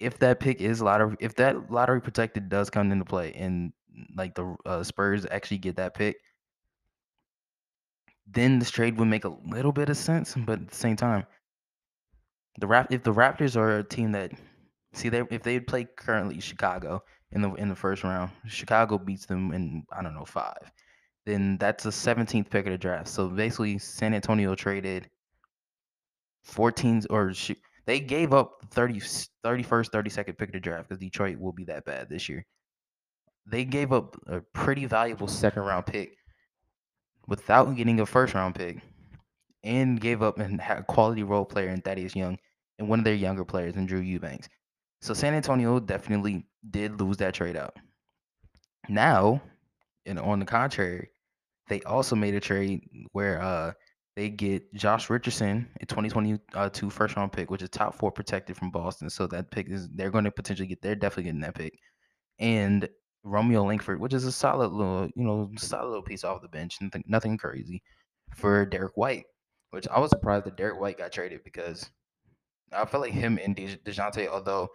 if 0.00 0.18
that 0.18 0.40
pick 0.40 0.60
is 0.60 0.80
lottery, 0.80 1.16
if 1.20 1.34
that 1.36 1.70
lottery 1.70 2.00
protected 2.00 2.48
does 2.48 2.70
come 2.70 2.90
into 2.90 3.04
play, 3.04 3.32
and 3.34 3.72
like 4.16 4.34
the 4.34 4.56
uh, 4.66 4.82
Spurs 4.82 5.26
actually 5.30 5.58
get 5.58 5.76
that 5.76 5.94
pick, 5.94 6.16
then 8.26 8.58
this 8.58 8.70
trade 8.70 8.98
would 8.98 9.08
make 9.08 9.24
a 9.24 9.36
little 9.46 9.72
bit 9.72 9.90
of 9.90 9.96
sense. 9.96 10.34
But 10.34 10.60
at 10.60 10.68
the 10.68 10.74
same 10.74 10.96
time, 10.96 11.26
the 12.58 12.66
Rap 12.66 12.88
if 12.90 13.02
the 13.02 13.12
Raptors 13.12 13.56
are 13.56 13.78
a 13.78 13.84
team 13.84 14.12
that 14.12 14.32
see 14.94 15.10
they 15.10 15.22
if 15.30 15.42
they 15.42 15.60
play 15.60 15.86
currently 15.96 16.40
Chicago 16.40 17.02
in 17.32 17.42
the 17.42 17.52
in 17.54 17.68
the 17.68 17.76
first 17.76 18.02
round, 18.02 18.30
Chicago 18.46 18.98
beats 18.98 19.26
them 19.26 19.52
in 19.52 19.84
I 19.92 20.02
don't 20.02 20.14
know 20.14 20.24
five, 20.24 20.72
then 21.26 21.58
that's 21.58 21.84
a 21.84 21.90
17th 21.90 22.48
pick 22.50 22.66
of 22.66 22.72
the 22.72 22.78
draft. 22.78 23.08
So 23.08 23.28
basically, 23.28 23.78
San 23.78 24.14
Antonio 24.14 24.54
traded 24.54 25.10
14s 26.48 27.06
or 27.10 27.32
they 27.90 27.98
gave 27.98 28.32
up 28.32 28.64
30, 28.70 29.00
31st, 29.00 29.90
32nd 29.90 30.38
pick 30.38 30.50
of 30.50 30.52
the 30.52 30.60
draft 30.60 30.88
because 30.88 31.00
Detroit 31.00 31.40
will 31.40 31.50
be 31.50 31.64
that 31.64 31.84
bad 31.84 32.08
this 32.08 32.28
year. 32.28 32.46
They 33.46 33.64
gave 33.64 33.92
up 33.92 34.16
a 34.28 34.42
pretty 34.54 34.86
valuable 34.86 35.26
second 35.26 35.64
round 35.64 35.86
pick 35.86 36.16
without 37.26 37.74
getting 37.74 37.98
a 37.98 38.06
first 38.06 38.32
round 38.34 38.54
pick 38.54 38.78
and 39.64 40.00
gave 40.00 40.22
up 40.22 40.38
a 40.38 40.84
quality 40.86 41.24
role 41.24 41.44
player 41.44 41.70
in 41.70 41.80
Thaddeus 41.80 42.14
Young 42.14 42.38
and 42.78 42.88
one 42.88 43.00
of 43.00 43.04
their 43.04 43.14
younger 43.14 43.44
players 43.44 43.74
in 43.74 43.86
Drew 43.86 43.98
Eubanks. 43.98 44.48
So 45.00 45.12
San 45.12 45.34
Antonio 45.34 45.80
definitely 45.80 46.46
did 46.70 47.00
lose 47.00 47.16
that 47.16 47.34
trade 47.34 47.56
out. 47.56 47.74
Now, 48.88 49.42
and 50.06 50.20
on 50.20 50.38
the 50.38 50.46
contrary, 50.46 51.08
they 51.66 51.82
also 51.82 52.14
made 52.14 52.36
a 52.36 52.40
trade 52.40 52.88
where 53.10 53.42
uh 53.42 53.72
they 54.20 54.28
get 54.28 54.74
Josh 54.74 55.08
Richardson, 55.08 55.66
a 55.80 55.86
2022 55.86 56.40
uh, 56.54 56.90
first 56.90 57.16
round 57.16 57.32
pick, 57.32 57.50
which 57.50 57.62
is 57.62 57.70
top 57.70 57.94
four 57.94 58.12
protected 58.12 58.54
from 58.54 58.70
Boston. 58.70 59.08
So 59.08 59.26
that 59.28 59.50
pick 59.50 59.70
is 59.70 59.88
they're 59.88 60.10
going 60.10 60.24
to 60.24 60.30
potentially 60.30 60.68
get 60.68 60.82
they're 60.82 60.94
definitely 60.94 61.24
getting 61.24 61.40
that 61.40 61.54
pick. 61.54 61.78
And 62.38 62.86
Romeo 63.24 63.64
Langford, 63.64 63.98
which 63.98 64.12
is 64.12 64.26
a 64.26 64.32
solid 64.32 64.72
little, 64.72 65.08
you 65.16 65.24
know, 65.24 65.50
solid 65.56 65.88
little 65.88 66.02
piece 66.02 66.22
off 66.22 66.42
the 66.42 66.48
bench, 66.48 66.76
nothing, 66.82 67.02
nothing 67.06 67.38
crazy 67.38 67.82
for 68.36 68.66
Derrick 68.66 68.94
White, 68.94 69.24
which 69.70 69.88
I 69.88 69.98
was 69.98 70.10
surprised 70.10 70.44
that 70.44 70.56
Derrick 70.58 70.78
White 70.78 70.98
got 70.98 71.12
traded 71.12 71.42
because 71.42 71.90
I 72.72 72.84
felt 72.84 73.04
like 73.04 73.14
him 73.14 73.38
and 73.42 73.56
Dejounte, 73.56 74.28
although 74.28 74.68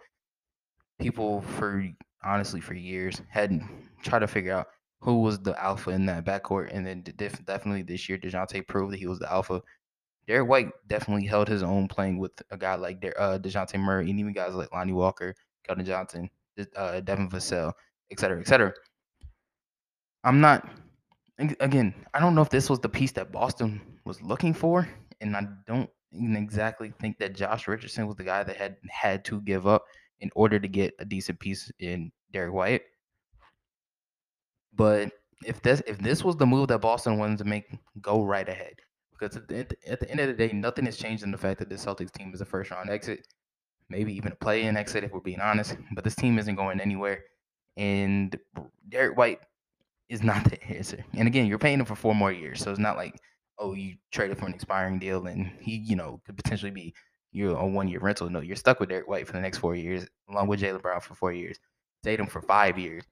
people 0.98 1.42
for 1.42 1.88
honestly 2.24 2.60
for 2.60 2.74
years 2.74 3.22
hadn't 3.30 3.62
tried 4.02 4.20
to 4.20 4.26
figure 4.26 4.54
out 4.54 4.66
who 5.00 5.20
was 5.20 5.38
the 5.40 5.60
alpha 5.62 5.90
in 5.90 6.06
that 6.06 6.24
backcourt. 6.24 6.74
And 6.74 6.86
then 6.86 7.02
definitely 7.02 7.82
this 7.82 8.08
year, 8.08 8.18
Dejounte 8.18 8.66
proved 8.66 8.92
that 8.92 8.98
he 8.98 9.06
was 9.06 9.18
the 9.18 9.30
alpha. 9.30 9.62
Derrick 10.26 10.48
White 10.48 10.68
definitely 10.88 11.26
held 11.26 11.48
his 11.48 11.62
own 11.62 11.86
playing 11.86 12.18
with 12.18 12.32
a 12.50 12.56
guy 12.56 12.74
like 12.74 13.00
De- 13.00 13.16
uh, 13.20 13.38
Dejounte 13.38 13.78
Murray 13.78 14.10
and 14.10 14.18
even 14.18 14.32
guys 14.32 14.54
like 14.54 14.72
Lonnie 14.72 14.92
Walker, 14.92 15.34
Keldon 15.68 15.84
Johnson, 15.84 16.28
uh, 16.74 17.00
Devin 17.00 17.30
Vassell, 17.30 17.72
et 18.10 18.18
cetera, 18.18 18.40
et 18.40 18.48
cetera. 18.48 18.72
I'm 20.24 20.40
not, 20.40 20.68
again, 21.38 21.94
I 22.12 22.18
don't 22.18 22.34
know 22.34 22.42
if 22.42 22.50
this 22.50 22.68
was 22.68 22.80
the 22.80 22.88
piece 22.88 23.12
that 23.12 23.30
Boston 23.30 23.80
was 24.04 24.20
looking 24.22 24.52
for. 24.52 24.88
And 25.20 25.36
I 25.36 25.46
don't 25.66 25.88
exactly 26.12 26.92
think 27.00 27.18
that 27.18 27.34
Josh 27.34 27.68
Richardson 27.68 28.06
was 28.06 28.16
the 28.16 28.24
guy 28.24 28.42
that 28.42 28.56
had 28.56 28.76
had 28.90 29.24
to 29.26 29.40
give 29.42 29.66
up 29.66 29.84
in 30.20 30.30
order 30.34 30.58
to 30.58 30.68
get 30.68 30.94
a 30.98 31.04
decent 31.04 31.38
piece 31.38 31.70
in 31.78 32.10
Derrick 32.32 32.52
White. 32.52 32.82
But 34.76 35.12
if 35.44 35.62
this 35.62 35.82
if 35.86 35.98
this 35.98 36.24
was 36.24 36.36
the 36.36 36.46
move 36.46 36.68
that 36.68 36.80
Boston 36.80 37.18
wanted 37.18 37.38
to 37.38 37.44
make, 37.44 37.66
go 38.00 38.24
right 38.24 38.48
ahead. 38.48 38.74
Because 39.18 39.36
at 39.36 39.48
the, 39.48 39.76
at 39.86 40.00
the 40.00 40.10
end 40.10 40.20
of 40.20 40.28
the 40.28 40.34
day, 40.34 40.52
nothing 40.52 40.84
has 40.84 40.96
changed 40.98 41.22
in 41.22 41.30
the 41.30 41.38
fact 41.38 41.58
that 41.60 41.70
the 41.70 41.76
Celtics 41.76 42.12
team 42.12 42.32
is 42.34 42.42
a 42.42 42.44
first 42.44 42.70
round 42.70 42.90
exit, 42.90 43.26
maybe 43.88 44.14
even 44.14 44.32
a 44.32 44.36
play 44.36 44.64
in 44.64 44.76
exit 44.76 45.04
if 45.04 45.12
we're 45.12 45.20
being 45.20 45.40
honest. 45.40 45.76
But 45.94 46.04
this 46.04 46.14
team 46.14 46.38
isn't 46.38 46.54
going 46.54 46.80
anywhere, 46.80 47.24
and 47.78 48.38
Derrick 48.88 49.16
White 49.16 49.40
is 50.10 50.22
not 50.22 50.44
the 50.50 50.62
answer. 50.64 51.04
And 51.14 51.26
again, 51.26 51.46
you're 51.46 51.58
paying 51.58 51.80
him 51.80 51.86
for 51.86 51.96
four 51.96 52.14
more 52.14 52.32
years, 52.32 52.60
so 52.60 52.70
it's 52.70 52.80
not 52.80 52.96
like 52.96 53.18
oh 53.58 53.74
you 53.74 53.96
traded 54.10 54.38
for 54.38 54.46
an 54.46 54.52
expiring 54.52 54.98
deal 54.98 55.26
and 55.26 55.50
he 55.60 55.76
you 55.76 55.96
know 55.96 56.20
could 56.26 56.36
potentially 56.36 56.70
be 56.70 56.94
you're 57.32 57.54
one 57.66 57.88
year 57.88 58.00
rental. 58.00 58.30
No, 58.30 58.40
you're 58.40 58.56
stuck 58.56 58.80
with 58.80 58.88
Derrick 58.88 59.08
White 59.08 59.26
for 59.26 59.34
the 59.34 59.40
next 59.40 59.58
four 59.58 59.74
years, 59.74 60.06
along 60.30 60.48
with 60.48 60.60
Jaylen 60.60 60.80
Brown 60.80 61.00
for 61.00 61.14
four 61.14 61.32
years, 61.32 61.58
Tatum 62.02 62.26
for 62.26 62.40
five 62.40 62.78
years. 62.78 63.04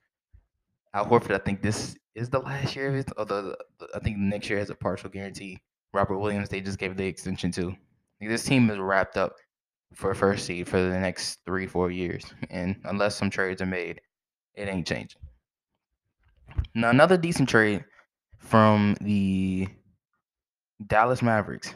Al 0.94 1.06
Horford, 1.06 1.34
I 1.34 1.38
think 1.38 1.60
this 1.60 1.96
is 2.14 2.30
the 2.30 2.38
last 2.38 2.76
year 2.76 2.88
of 2.88 2.94
it. 2.94 3.10
Although 3.18 3.56
I 3.94 3.98
think 3.98 4.16
next 4.16 4.48
year 4.48 4.60
has 4.60 4.70
a 4.70 4.74
partial 4.74 5.10
guarantee. 5.10 5.60
Robert 5.92 6.18
Williams, 6.18 6.48
they 6.48 6.60
just 6.60 6.78
gave 6.78 6.96
the 6.96 7.04
extension 7.04 7.50
to. 7.52 7.74
This 8.20 8.44
team 8.44 8.70
is 8.70 8.78
wrapped 8.78 9.16
up 9.16 9.34
for 9.92 10.14
first 10.14 10.46
seed 10.46 10.68
for 10.68 10.80
the 10.80 10.98
next 10.98 11.40
three, 11.44 11.66
four 11.66 11.90
years. 11.90 12.24
And 12.50 12.76
unless 12.84 13.16
some 13.16 13.30
trades 13.30 13.60
are 13.60 13.66
made, 13.66 14.00
it 14.54 14.68
ain't 14.68 14.86
changing. 14.86 15.20
Now, 16.74 16.90
another 16.90 17.16
decent 17.16 17.48
trade 17.48 17.84
from 18.38 18.96
the 19.00 19.68
Dallas 20.86 21.22
Mavericks. 21.22 21.74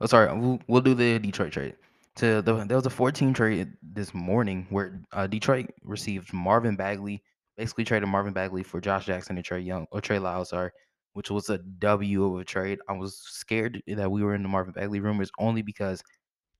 Oh, 0.00 0.06
sorry, 0.06 0.36
we'll, 0.38 0.60
we'll 0.66 0.82
do 0.82 0.94
the 0.94 1.18
Detroit 1.18 1.52
trade. 1.52 1.74
To 2.16 2.42
the, 2.42 2.64
there 2.64 2.76
was 2.76 2.86
a 2.86 2.90
14 2.90 3.34
trade 3.34 3.72
this 3.82 4.14
morning 4.14 4.66
where 4.70 5.00
uh, 5.12 5.26
Detroit 5.26 5.66
received 5.82 6.32
Marvin 6.32 6.76
Bagley, 6.76 7.22
basically 7.56 7.84
traded 7.84 8.08
Marvin 8.08 8.32
Bagley 8.32 8.62
for 8.62 8.80
Josh 8.80 9.06
Jackson 9.06 9.36
and 9.36 9.44
Trey 9.44 9.60
Young 9.60 9.86
or 9.90 10.00
Trey 10.00 10.18
Lyles, 10.18 10.50
sorry, 10.50 10.70
which 11.14 11.30
was 11.30 11.48
a 11.50 11.58
W 11.58 12.24
of 12.24 12.40
a 12.40 12.44
trade. 12.44 12.78
I 12.88 12.92
was 12.92 13.16
scared 13.16 13.82
that 13.86 14.10
we 14.10 14.22
were 14.22 14.34
in 14.34 14.42
the 14.42 14.48
Marvin 14.48 14.74
Bagley 14.74 15.00
rumors 15.00 15.30
only 15.38 15.62
because 15.62 16.02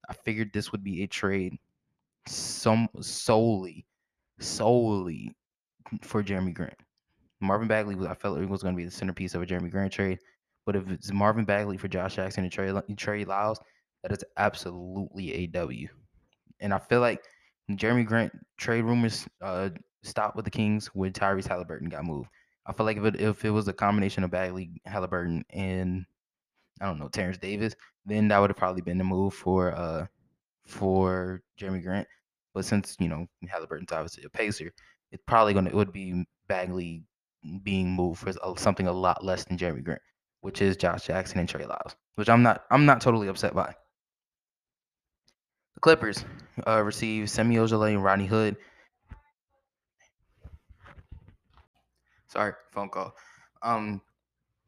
I 0.09 0.15
figured 0.15 0.51
this 0.53 0.73
would 0.73 0.85
be 0.85 1.03
a 1.03 1.07
trade 1.07 1.55
some 2.27 2.89
solely, 3.01 3.87
solely 4.41 5.37
for 6.03 6.23
Jerami 6.23 6.55
Grant. 6.55 6.79
Marvin 7.41 7.69
Bagley 7.69 7.95
was 7.95 8.07
I 8.07 8.15
felt 8.15 8.39
like 8.39 8.49
was 8.49 8.63
going 8.63 8.75
to 8.75 8.79
be 8.79 8.85
the 8.85 8.91
centerpiece 8.91 9.35
of 9.35 9.43
a 9.43 9.47
Jerami 9.47 9.71
Grant 9.71 9.93
trade. 9.93 10.19
But 10.65 10.75
if 10.77 10.91
it's 10.91 11.13
Marvin 11.13 11.45
Bagley 11.45 11.77
for 11.77 11.87
Josh 11.87 12.17
Jackson 12.17 12.43
and 12.43 12.53
Trey, 12.53 12.73
Trey 12.97 13.25
Lyles, 13.25 13.61
that 14.03 14.11
is 14.11 14.25
absolutely 14.37 15.33
a 15.35 15.47
W. 15.49 15.89
And 16.61 16.75
I 16.75 16.79
feel 16.79 17.01
like 17.01 17.23
Jerami 17.71 18.07
Grant 18.07 18.33
trade 18.57 18.83
rumors 18.83 19.27
uh, 19.43 19.71
stopped 20.03 20.37
with 20.37 20.45
the 20.45 20.51
Kings 20.51 20.89
when 20.89 21.13
Tyrese 21.13 21.47
Haliburton 21.47 21.91
got 21.91 22.05
moved. 22.05 22.29
I 22.67 22.73
feel 22.73 22.87
like 22.87 22.97
if 22.97 23.05
it 23.05 23.21
if 23.21 23.45
it 23.45 23.51
was 23.51 23.69
a 23.69 23.73
combination 23.73 24.25
of 24.25 24.31
Bagley, 24.31 24.71
Haliburton, 24.87 25.43
and 25.51 26.05
I 26.81 26.87
don't 26.87 26.99
know 26.99 27.09
Terence 27.09 27.39
Davis, 27.39 27.75
then 28.05 28.29
that 28.29 28.39
would 28.39 28.51
have 28.51 28.57
probably 28.57 28.83
been 28.83 28.99
the 28.99 29.05
move 29.05 29.35
for 29.35 29.73
uh 29.75 30.07
for 30.67 31.43
Jerami 31.59 31.83
Grant. 31.83 32.09
But 32.55 32.65
since 32.65 32.97
you 32.99 33.09
know 33.09 33.27
Haliburton's 33.45 33.93
obviously 33.93 34.25
a 34.25 34.31
pacer, 34.31 34.73
it's 35.13 35.23
probably 35.27 35.55
gonna 35.55 35.71
it 35.71 35.77
would 35.77 35.93
be 35.93 36.25
Bagley 36.49 37.05
being 37.63 37.91
moved 37.91 38.21
for 38.21 38.33
something 38.57 38.89
a 38.89 38.93
lot 38.93 39.25
less 39.25 39.45
than 39.45 39.59
Jerami 39.59 39.85
Grant, 39.85 40.03
which 40.41 40.61
is 40.61 40.77
Josh 40.77 41.07
Jackson 41.07 41.39
and 41.39 41.49
Trey 41.49 41.67
Lyles, 41.67 41.95
which 42.17 42.29
I'm 42.29 42.43
not 42.43 42.65
I'm 42.71 42.85
not 42.85 43.01
totally 43.01 43.29
upset 43.29 43.55
by. 43.55 43.75
The 45.75 45.81
Clippers 45.81 46.25
uh, 46.67 46.83
received 46.83 47.29
Semi 47.29 47.57
Ojeleye 47.57 47.93
and 47.93 48.03
Rodney 48.03 48.27
Hood 48.27 48.57
Sorry, 52.37 52.53
phone 52.71 52.91
call. 52.91 53.17
Um, 53.63 54.03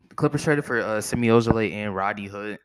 the 0.08 0.14
Clippers 0.14 0.42
traded 0.42 0.64
for 0.64 0.80
uh, 0.80 1.02
Semi 1.02 1.28
and 1.28 1.94
Roddy 1.94 2.26
Hood. 2.26 2.58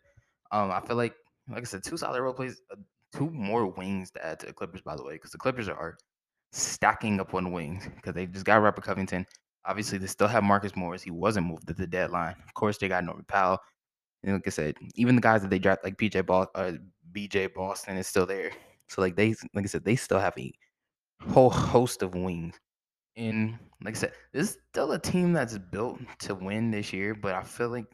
Um, 0.53 0.71
I 0.71 0.79
feel 0.79 0.95
like, 0.95 1.13
like 1.49 1.59
I 1.59 1.65
said, 1.65 1.83
two 1.83 1.97
solid 1.97 2.21
role 2.21 2.33
plays, 2.33 2.61
uh, 2.71 2.77
two 3.11 3.29
more 3.29 3.65
wings 3.65 4.11
to 4.11 4.25
add 4.25 4.39
to 4.39 4.45
the 4.45 4.53
Clippers, 4.53 4.79
by 4.79 4.95
the 4.95 5.03
way, 5.03 5.15
because 5.15 5.31
the 5.31 5.37
Clippers 5.37 5.67
are 5.67 5.97
stacking 6.53 7.19
up 7.19 7.33
on 7.33 7.51
wings 7.51 7.89
because 7.97 8.13
they 8.13 8.27
just 8.27 8.45
got 8.45 8.61
Robert 8.61 8.85
Covington. 8.85 9.25
Obviously, 9.65 9.97
they 9.97 10.07
still 10.07 10.29
have 10.29 10.41
Marcus 10.41 10.73
Morris. 10.73 11.01
He 11.03 11.11
wasn't 11.11 11.47
moved 11.47 11.69
at 11.69 11.75
the 11.75 11.85
deadline. 11.85 12.35
Of 12.47 12.53
course, 12.53 12.77
they 12.77 12.87
got 12.87 13.03
Norman 13.03 13.25
Powell. 13.27 13.59
And 14.23 14.31
like 14.35 14.47
I 14.47 14.51
said, 14.51 14.77
even 14.95 15.15
the 15.15 15.21
guys 15.21 15.41
that 15.41 15.49
they 15.49 15.59
draft, 15.59 15.83
like 15.83 15.97
PJ 15.97 16.25
Ball, 16.25 16.47
uh, 16.55 16.71
BJ 17.11 17.53
Boston, 17.53 17.97
is 17.97 18.07
still 18.07 18.25
there. 18.25 18.51
So 18.87 19.01
like 19.01 19.17
they, 19.17 19.35
like 19.53 19.65
I 19.65 19.67
said, 19.67 19.83
they 19.83 19.97
still 19.97 20.19
have 20.19 20.37
a 20.37 20.53
whole 21.27 21.49
host 21.49 22.03
of 22.03 22.15
wings 22.15 22.57
And 23.15 23.57
like 23.83 23.95
I 23.95 23.99
said, 23.99 24.13
this 24.31 24.49
is 24.51 24.57
still 24.71 24.93
a 24.93 24.99
team 24.99 25.33
that's 25.33 25.57
built 25.57 25.99
to 26.19 26.35
win 26.35 26.71
this 26.71 26.91
year, 26.91 27.13
but 27.13 27.35
I 27.35 27.43
feel 27.43 27.69
like 27.69 27.85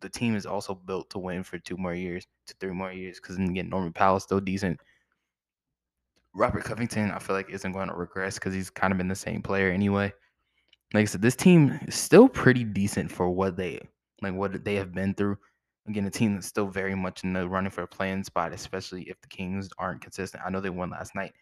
the 0.00 0.08
team 0.08 0.34
is 0.34 0.46
also 0.46 0.74
built 0.74 1.10
to 1.10 1.18
win 1.18 1.42
for 1.42 1.58
two 1.58 1.76
more 1.76 1.94
years, 1.94 2.26
to 2.46 2.54
three 2.58 2.72
more 2.72 2.92
years. 2.92 3.20
Because 3.20 3.36
again, 3.36 3.68
Norman 3.68 3.92
Powell's 3.92 4.22
still 4.22 4.40
decent. 4.40 4.80
Robert 6.34 6.64
Covington, 6.64 7.10
I 7.10 7.18
feel 7.18 7.36
like 7.36 7.50
isn't 7.50 7.72
going 7.72 7.88
to 7.88 7.94
regress 7.94 8.34
because 8.34 8.54
he's 8.54 8.70
kind 8.70 8.92
of 8.92 8.98
been 8.98 9.08
the 9.08 9.14
same 9.14 9.42
player 9.42 9.70
anyway. 9.70 10.12
Like 10.94 11.02
I 11.02 11.04
said, 11.06 11.22
this 11.22 11.36
team 11.36 11.78
is 11.86 11.94
still 11.94 12.28
pretty 12.28 12.64
decent 12.64 13.10
for 13.10 13.28
what 13.28 13.56
they 13.56 13.80
like 14.22 14.34
what 14.34 14.64
they 14.64 14.76
have 14.76 14.94
been 14.94 15.14
through. 15.14 15.36
Again, 15.88 16.06
a 16.06 16.10
team 16.10 16.34
that's 16.34 16.46
still 16.46 16.68
very 16.68 16.94
much 16.94 17.24
in 17.24 17.32
the 17.32 17.48
running 17.48 17.70
for 17.70 17.82
a 17.82 17.88
playing 17.88 18.22
spot, 18.24 18.52
especially 18.52 19.02
if 19.02 19.20
the 19.20 19.26
Kings 19.26 19.68
aren't 19.78 20.00
consistent. 20.00 20.42
I 20.46 20.50
know 20.50 20.60
they 20.60 20.70
won 20.70 20.90
last 20.90 21.14
night. 21.14 21.32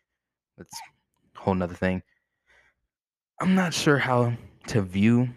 That's 0.56 0.72
a 1.36 1.38
whole 1.38 1.54
nother 1.54 1.74
thing. 1.74 2.02
I'm 3.40 3.54
not 3.54 3.72
sure 3.72 3.96
how 3.96 4.34
to 4.68 4.82
view. 4.82 5.30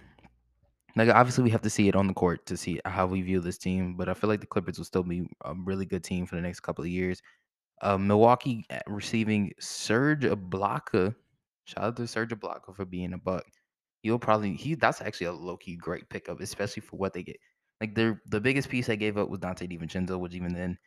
Like 0.95 1.09
obviously 1.09 1.45
we 1.45 1.49
have 1.51 1.61
to 1.61 1.69
see 1.69 1.87
it 1.87 1.95
on 1.95 2.05
the 2.05 2.13
court 2.13 2.45
to 2.47 2.57
see 2.57 2.79
how 2.85 3.07
we 3.07 3.21
view 3.21 3.39
this 3.39 3.57
team, 3.57 3.95
but 3.95 4.09
I 4.09 4.13
feel 4.13 4.29
like 4.29 4.41
the 4.41 4.45
Clippers 4.45 4.77
will 4.77 4.85
still 4.85 5.03
be 5.03 5.27
a 5.45 5.53
really 5.55 5.85
good 5.85 6.03
team 6.03 6.25
for 6.25 6.35
the 6.35 6.41
next 6.41 6.59
couple 6.59 6.83
of 6.83 6.89
years. 6.89 7.21
Uh, 7.81 7.97
Milwaukee 7.97 8.65
uh, 8.69 8.79
receiving 8.87 9.51
Serge 9.59 10.23
Ibaka. 10.23 11.15
Shout 11.65 11.83
out 11.83 11.95
to 11.95 12.05
Serge 12.05 12.31
Ibaka 12.31 12.75
for 12.75 12.85
being 12.85 13.13
a 13.13 13.17
buck. 13.17 13.45
He'll 14.01 14.19
probably 14.19 14.53
he 14.53 14.75
that's 14.75 15.01
actually 15.01 15.27
a 15.27 15.31
low 15.31 15.55
key 15.55 15.77
great 15.77 16.07
pickup, 16.09 16.41
especially 16.41 16.81
for 16.81 16.97
what 16.97 17.13
they 17.13 17.23
get. 17.23 17.37
Like 17.79 17.95
their 17.95 18.21
the 18.27 18.41
biggest 18.41 18.69
piece 18.69 18.87
they 18.87 18.97
gave 18.97 19.17
up 19.17 19.29
was 19.29 19.39
Donte 19.39 19.69
DiVincenzo, 19.71 20.19
which 20.19 20.35
even 20.35 20.53
then 20.53 20.77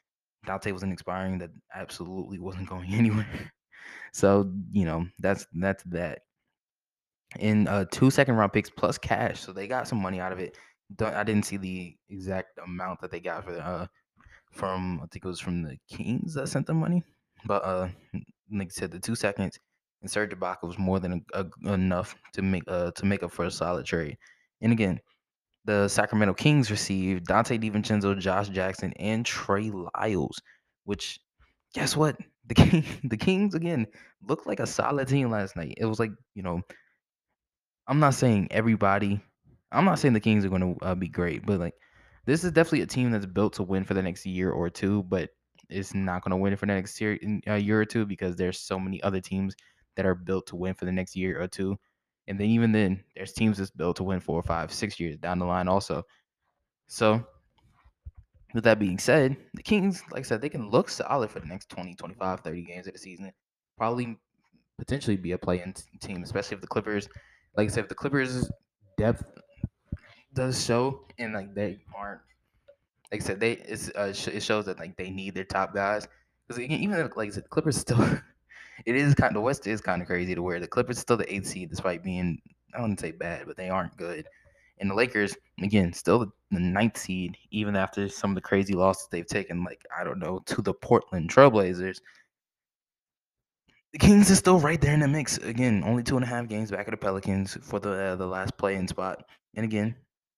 Donte 0.47 0.71
wasn't 0.71 0.93
expiring. 0.93 1.39
That 1.39 1.51
absolutely 1.75 2.39
wasn't 2.47 2.69
going 2.69 2.93
anywhere. 2.95 3.51
so 4.13 4.53
you 4.71 4.85
know 4.85 5.07
that's 5.19 5.47
that's 5.55 5.83
that. 5.85 6.21
In 7.39 7.69
uh, 7.69 7.85
two 7.91 8.11
second 8.11 8.37
round 8.37 8.53
picks 8.53 8.71
plus 8.71 8.99
cash, 8.99 9.41
so 9.41 9.53
they 9.53 9.67
got 9.67 9.89
some 9.89 10.01
money 10.01 10.21
out 10.21 10.33
of 10.33 10.39
it. 10.39 10.57
I 11.01 11.25
didn't 11.25 11.45
see 11.45 11.57
the 11.57 11.97
exact 12.09 12.59
amount 12.65 13.01
that 13.01 13.11
they 13.11 13.21
got 13.21 13.45
for 13.45 13.53
the 13.53 13.65
uh, 13.65 13.87
from 14.53 15.01
I 15.03 15.07
think 15.07 15.25
it 15.25 15.29
was 15.29 15.41
from 15.41 15.63
the 15.63 15.77
Kings 15.89 16.35
that 16.35 16.49
sent 16.49 16.67
them 16.67 16.79
money. 16.79 17.03
But 17.45 17.65
uh, 17.65 17.89
like 18.51 18.69
I 18.69 18.71
said, 18.71 18.91
the 18.93 19.01
two 19.01 19.15
seconds 19.15 19.59
and 20.03 20.11
Serge 20.11 20.31
Ibaka 20.31 20.63
was 20.63 20.79
more 20.79 21.01
than 21.01 21.25
a, 21.35 21.45
a, 21.65 21.73
enough 21.73 22.15
to 22.35 22.43
make 22.43 22.63
uh 22.69 22.91
to 22.93 23.07
make 23.07 23.23
up 23.23 23.33
for 23.33 23.45
a 23.45 23.51
solid 23.51 23.87
trade. 23.87 24.17
And 24.61 24.73
again, 24.73 25.01
the 25.65 25.89
Sacramento 25.89 26.35
Kings 26.35 26.71
received 26.71 27.27
Donte 27.27 27.61
DiVincenzo, 27.61 28.19
Josh 28.19 28.49
Jackson, 28.49 28.93
and 28.95 29.27
Trey 29.27 29.71
Lyles. 29.71 30.41
Which, 30.85 31.19
guess 31.75 31.97
what? 31.97 32.17
The 32.47 32.55
King, 32.55 32.85
the 33.05 33.17
Kings 33.17 33.55
again 33.55 33.87
looked 34.23 34.47
like 34.47 34.61
a 34.61 34.67
solid 34.67 35.09
team 35.09 35.31
last 35.31 35.57
night. 35.57 35.75
It 35.77 35.87
was 35.87 35.99
like 35.99 36.13
you 36.35 36.43
know, 36.43 36.61
I'm 37.89 38.01
not 38.01 38.15
saying 38.15 38.49
everybody. 38.51 39.21
I'm 39.73 39.85
not 39.85 39.99
saying 39.99 40.15
the 40.15 40.21
Kings 40.21 40.45
are 40.45 40.49
going 40.49 40.75
to 40.75 40.85
uh, 40.85 40.95
be 40.95 41.09
great, 41.09 41.45
but 41.45 41.61
like 41.61 41.75
this 42.25 42.45
is 42.45 42.53
definitely 42.53 42.83
a 42.83 42.87
team 42.87 43.11
that's 43.11 43.27
built 43.27 43.55
to 43.55 43.63
win 43.63 43.85
for 43.85 43.95
the 43.95 44.03
next 44.03 44.27
year 44.27 44.51
or 44.51 44.69
two, 44.69 45.05
but 45.05 45.31
it's 45.69 45.95
not 45.95 46.23
going 46.23 46.31
to 46.31 46.37
win 46.37 46.57
for 46.57 46.67
the 46.67 46.75
next 46.75 47.01
year, 47.01 47.19
uh, 47.49 47.55
year 47.55 47.81
or 47.81 47.85
two 47.85 48.07
because 48.07 48.37
there's 48.37 48.61
so 48.61 48.79
many 48.79 49.03
other 49.03 49.21
teams 49.21 49.55
that 49.97 50.07
are 50.07 50.15
built 50.15 50.47
to 50.49 50.57
win 50.57 50.75
for 50.75 50.85
the 50.85 50.93
next 50.93 51.17
year 51.17 51.41
or 51.41 51.49
two. 51.49 51.77
And 52.29 52.39
then 52.39 52.49
even 52.49 52.73
then, 52.73 53.03
there's 53.15 53.33
teams 53.33 53.59
that's 53.59 53.71
built 53.71 53.97
to 53.97 54.05
win 54.05 54.21
four, 54.21 54.43
five, 54.43 54.73
six 54.73 54.99
years 54.99 55.17
down 55.17 55.39
the 55.39 55.47
line 55.47 55.69
also. 55.69 56.03
So 56.89 57.25
with 58.55 58.65
that 58.65 58.79
being 58.79 58.99
said, 58.99 59.37
the 59.55 59.63
Kings, 59.63 60.03
like 60.11 60.21
I 60.21 60.23
said, 60.23 60.41
they 60.41 60.49
can 60.49 60.71
look 60.71 60.89
solid 60.89 61.31
for 61.31 61.41
the 61.41 61.47
next 61.47 61.69
20, 61.71 61.95
25, 61.95 62.41
30 62.41 62.63
games 62.63 62.87
of 62.87 62.95
the 62.95 62.99
season. 62.99 63.33
Probably 63.77 64.17
potentially 64.79 65.17
be 65.17 65.33
a 65.33 65.39
play-in 65.39 65.75
team, 66.01 66.23
especially 66.23 66.57
if 66.57 66.61
the 66.61 66.67
Clippers, 66.67 67.09
like 67.57 67.69
I 67.69 67.73
said, 67.73 67.85
if 67.85 67.89
the 67.89 67.95
Clippers 67.95 68.51
depth 68.99 69.25
does 70.35 70.65
show 70.65 71.07
and 71.19 71.33
like 71.33 71.55
they 71.55 71.79
aren't 71.97 72.21
like 73.13 73.23
I 73.23 73.25
said, 73.25 73.41
they 73.41 73.59
uh, 73.97 74.13
it 74.13 74.43
shows 74.43 74.67
that 74.67 74.79
like 74.79 74.97
they 74.97 75.11
need 75.11 75.35
their 75.35 75.45
top 75.45 75.75
guys 75.75 76.07
because 76.47 76.63
even 76.63 77.11
like 77.17 77.29
I 77.29 77.33
said, 77.33 77.45
the 77.45 77.49
Clippers 77.49 77.77
still 77.77 78.01
it 78.87 78.95
is 78.95 79.15
kind 79.15 79.31
of 79.31 79.35
the 79.35 79.41
West 79.41 79.67
is 79.67 79.81
kind 79.81 80.03
of 80.03 80.09
crazy 80.09 80.35
to 80.35 80.43
where 80.43 80.61
the 80.61 80.67
Clippers 80.67 80.99
still 80.99 81.17
the 81.17 81.33
eighth 81.33 81.47
seed 81.47 81.71
despite 81.71 82.03
being 82.03 82.39
I 82.75 82.81
wouldn't 82.81 83.01
say 83.01 83.13
bad, 83.13 83.47
but 83.47 83.57
they 83.57 83.71
aren't 83.71 83.97
good. 83.97 84.27
And 84.79 84.91
the 84.91 84.95
Lakers 84.95 85.35
again 85.63 85.93
still 85.93 86.27
the 86.51 86.61
ninth 86.61 86.99
seed 86.99 87.37
even 87.51 87.77
after 87.77 88.09
some 88.09 88.33
of 88.33 88.35
the 88.35 88.41
crazy 88.43 88.75
losses 88.75 89.09
they've 89.11 89.27
taken, 89.27 89.65
like 89.65 89.81
I 89.99 90.05
don't 90.05 90.19
know 90.19 90.41
to 90.47 90.63
the 90.63 90.75
Portland 90.75 91.31
Trailblazers. 91.31 92.01
The 93.93 93.99
Kings 93.99 94.31
are 94.31 94.37
still 94.37 94.59
right 94.59 94.81
there 94.81 94.93
in 94.93 95.01
the 95.01 95.09
mix. 95.09 95.39
Again, 95.39 95.83
only 95.85 96.03
two 96.03 96.17
and 96.17 96.25
a 96.25 96.29
half 96.29 96.49
games 96.49 96.71
back 96.71 96.87
of 96.87 96.91
the 96.91 96.97
Pelicans 96.97 97.57
for 97.63 97.81
the 97.81 97.93
uh, 97.93 98.17
the 98.17 98.27
last 98.27 98.57
play-in 98.59 98.89
spot. 98.89 99.25
And 99.55 99.65
again, 99.65 99.95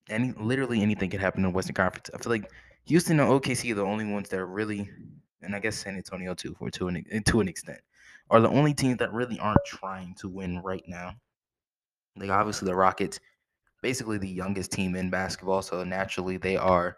any 0.09 0.33
literally 0.33 0.81
anything 0.83 1.11
could 1.11 1.21
happen 1.21 1.45
in 1.45 1.51
the 1.51 1.55
Western 1.55 1.75
Conference. 1.75 2.11
I 2.15 2.19
feel 2.19 2.31
like 2.31 2.51
Houston 2.85 3.21
and 3.21 3.29
OKC 3.29 3.73
are 3.73 3.77
the 3.77 3.83
only 3.83 4.11
ones 4.11 4.29
that 4.29 4.39
are 4.39 4.47
really, 4.47 4.89
and 5.43 5.55
I 5.55 5.59
guess 5.59 5.77
San 5.77 5.97
Antonio 5.97 6.35
too, 6.35 6.55
for 6.59 6.71
to 6.71 6.89
an 6.89 7.05
to 7.27 7.41
an 7.41 7.49
extent, 7.49 7.81
are 8.31 8.41
the 8.41 8.49
only 8.49 8.75
teams 8.75 8.99
that 8.99 9.13
really 9.13 9.39
aren't 9.39 9.65
trying 9.67 10.15
to 10.21 10.29
win 10.29 10.61
right 10.61 10.85
now. 10.87 11.15
Like 12.17 12.31
obviously 12.31 12.67
the 12.67 12.75
Rockets, 12.75 13.19
basically 13.83 14.19
the 14.19 14.29
youngest 14.29 14.73
team 14.73 14.95
in 14.95 15.11
basketball, 15.11 15.63
so 15.63 15.85
naturally 15.85 16.37
they 16.37 16.57
are 16.57 16.97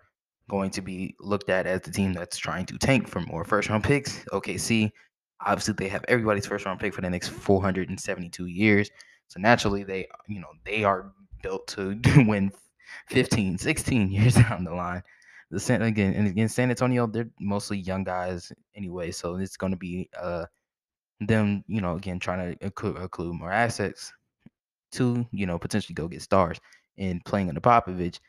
going 0.48 0.70
to 0.70 0.82
be 0.82 1.14
looked 1.20 1.48
at 1.48 1.66
as 1.66 1.80
the 1.82 1.90
team 1.92 2.12
that's 2.12 2.36
trying 2.36 2.66
to 2.66 2.78
tank 2.78 3.08
for 3.08 3.20
more 3.20 3.44
first 3.44 3.68
round 3.68 3.84
picks. 3.84 4.24
OKC, 4.32 4.90
obviously 5.44 5.74
they 5.74 5.88
have 5.88 6.04
everybody's 6.08 6.46
first 6.46 6.66
round 6.66 6.80
pick 6.80 6.94
for 6.94 7.00
the 7.02 7.10
next 7.10 7.28
472 7.28 8.46
years. 8.46 8.90
So 9.28 9.40
naturally 9.40 9.84
they, 9.84 10.08
you 10.28 10.40
know, 10.40 10.50
they 10.64 10.84
are 10.84 11.12
built 11.42 11.68
to 11.68 12.00
win 12.26 12.52
15, 13.08 13.58
16 13.58 14.10
years 14.10 14.34
down 14.48 14.64
the 14.64 14.74
line. 14.74 15.02
The 15.50 15.60
San 15.60 15.82
again 15.82 16.14
and 16.14 16.28
again 16.28 16.48
San 16.48 16.70
Antonio, 16.70 17.06
they're 17.06 17.30
mostly 17.40 17.78
young 17.78 18.04
guys 18.04 18.52
anyway, 18.76 19.10
so 19.10 19.36
it's 19.36 19.56
going 19.56 19.72
to 19.72 19.76
be 19.78 20.08
uh 20.20 20.46
them, 21.20 21.64
you 21.68 21.80
know, 21.80 21.96
again 21.96 22.18
trying 22.18 22.56
to 22.56 22.66
accrue 22.66 23.32
more 23.34 23.52
assets 23.52 24.12
to, 24.92 25.26
you 25.32 25.46
know, 25.46 25.58
potentially 25.58 25.94
go 25.94 26.08
get 26.08 26.22
stars. 26.22 26.60
And 26.98 27.24
playing 27.24 27.48
under 27.48 27.60
Popovich, 27.60 28.20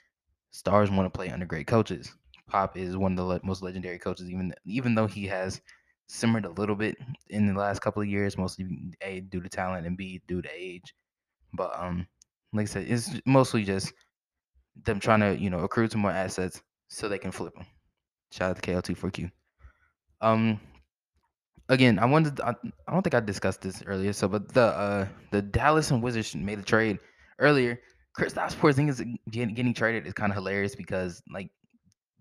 stars 0.52 0.92
want 0.92 1.12
to 1.12 1.18
play 1.18 1.30
under 1.30 1.46
great 1.46 1.68
coaches. 1.68 2.14
Pop 2.48 2.78
is 2.78 2.98
one 2.98 3.14
of 3.14 3.18
the 3.18 3.24
le- 3.26 3.42
most 3.44 3.64
legendary 3.64 4.00
coaches, 4.00 4.30
even 4.30 4.54
even 4.66 4.96
though 4.96 5.08
he 5.08 5.26
has 5.28 5.62
simmered 6.12 6.46
a 6.46 6.50
little 6.50 6.76
bit 6.76 6.98
in 7.30 7.48
the 7.48 7.60
last 7.60 7.80
couple 7.82 8.02
of 8.02 8.08
years, 8.08 8.38
mostly 8.38 8.68
a 9.02 9.22
due 9.22 9.42
to 9.42 9.50
talent 9.50 9.88
and 9.88 9.98
b 9.98 10.22
due 10.28 10.42
to 10.42 10.50
age. 10.54 10.94
But 11.54 11.72
um, 11.78 12.08
like 12.54 12.64
I 12.64 12.66
said, 12.66 12.88
it's 12.88 13.10
mostly 13.26 13.64
just 13.64 13.94
them 14.84 15.00
trying 15.00 15.22
to 15.22 15.38
you 15.38 15.50
know 15.50 15.60
accrue 15.60 15.88
to 15.88 15.98
more 15.98 16.12
assets 16.12 16.62
so 16.90 17.08
they 17.08 17.18
can 17.18 17.32
flip 17.32 17.56
them. 17.56 17.66
Shout 18.32 18.52
out 18.52 18.62
to 18.62 18.72
KL24Q. 18.72 19.32
Um, 20.22 20.60
again, 21.70 21.98
I 21.98 22.06
wanted 22.06 22.40
I, 22.42 22.54
I 22.88 22.94
don't 22.94 23.02
think 23.02 23.16
I 23.16 23.22
discussed 23.22 23.62
this 23.62 23.82
earlier. 23.86 24.14
So, 24.14 24.28
but 24.28 24.54
the 24.54 24.66
uh 24.66 25.08
the 25.32 25.42
Dallas 25.42 25.92
and 25.92 26.04
Wizards 26.04 26.36
made 26.36 26.60
a 26.60 26.64
trade 26.64 27.00
earlier. 27.40 27.80
Kristaps 28.20 28.56
Porzingis 28.58 29.02
getting, 29.30 29.56
getting 29.56 29.74
traded 29.74 30.06
is 30.06 30.14
kind 30.14 30.32
of 30.34 30.36
hilarious 30.36 30.76
because 30.76 31.24
like 31.32 31.50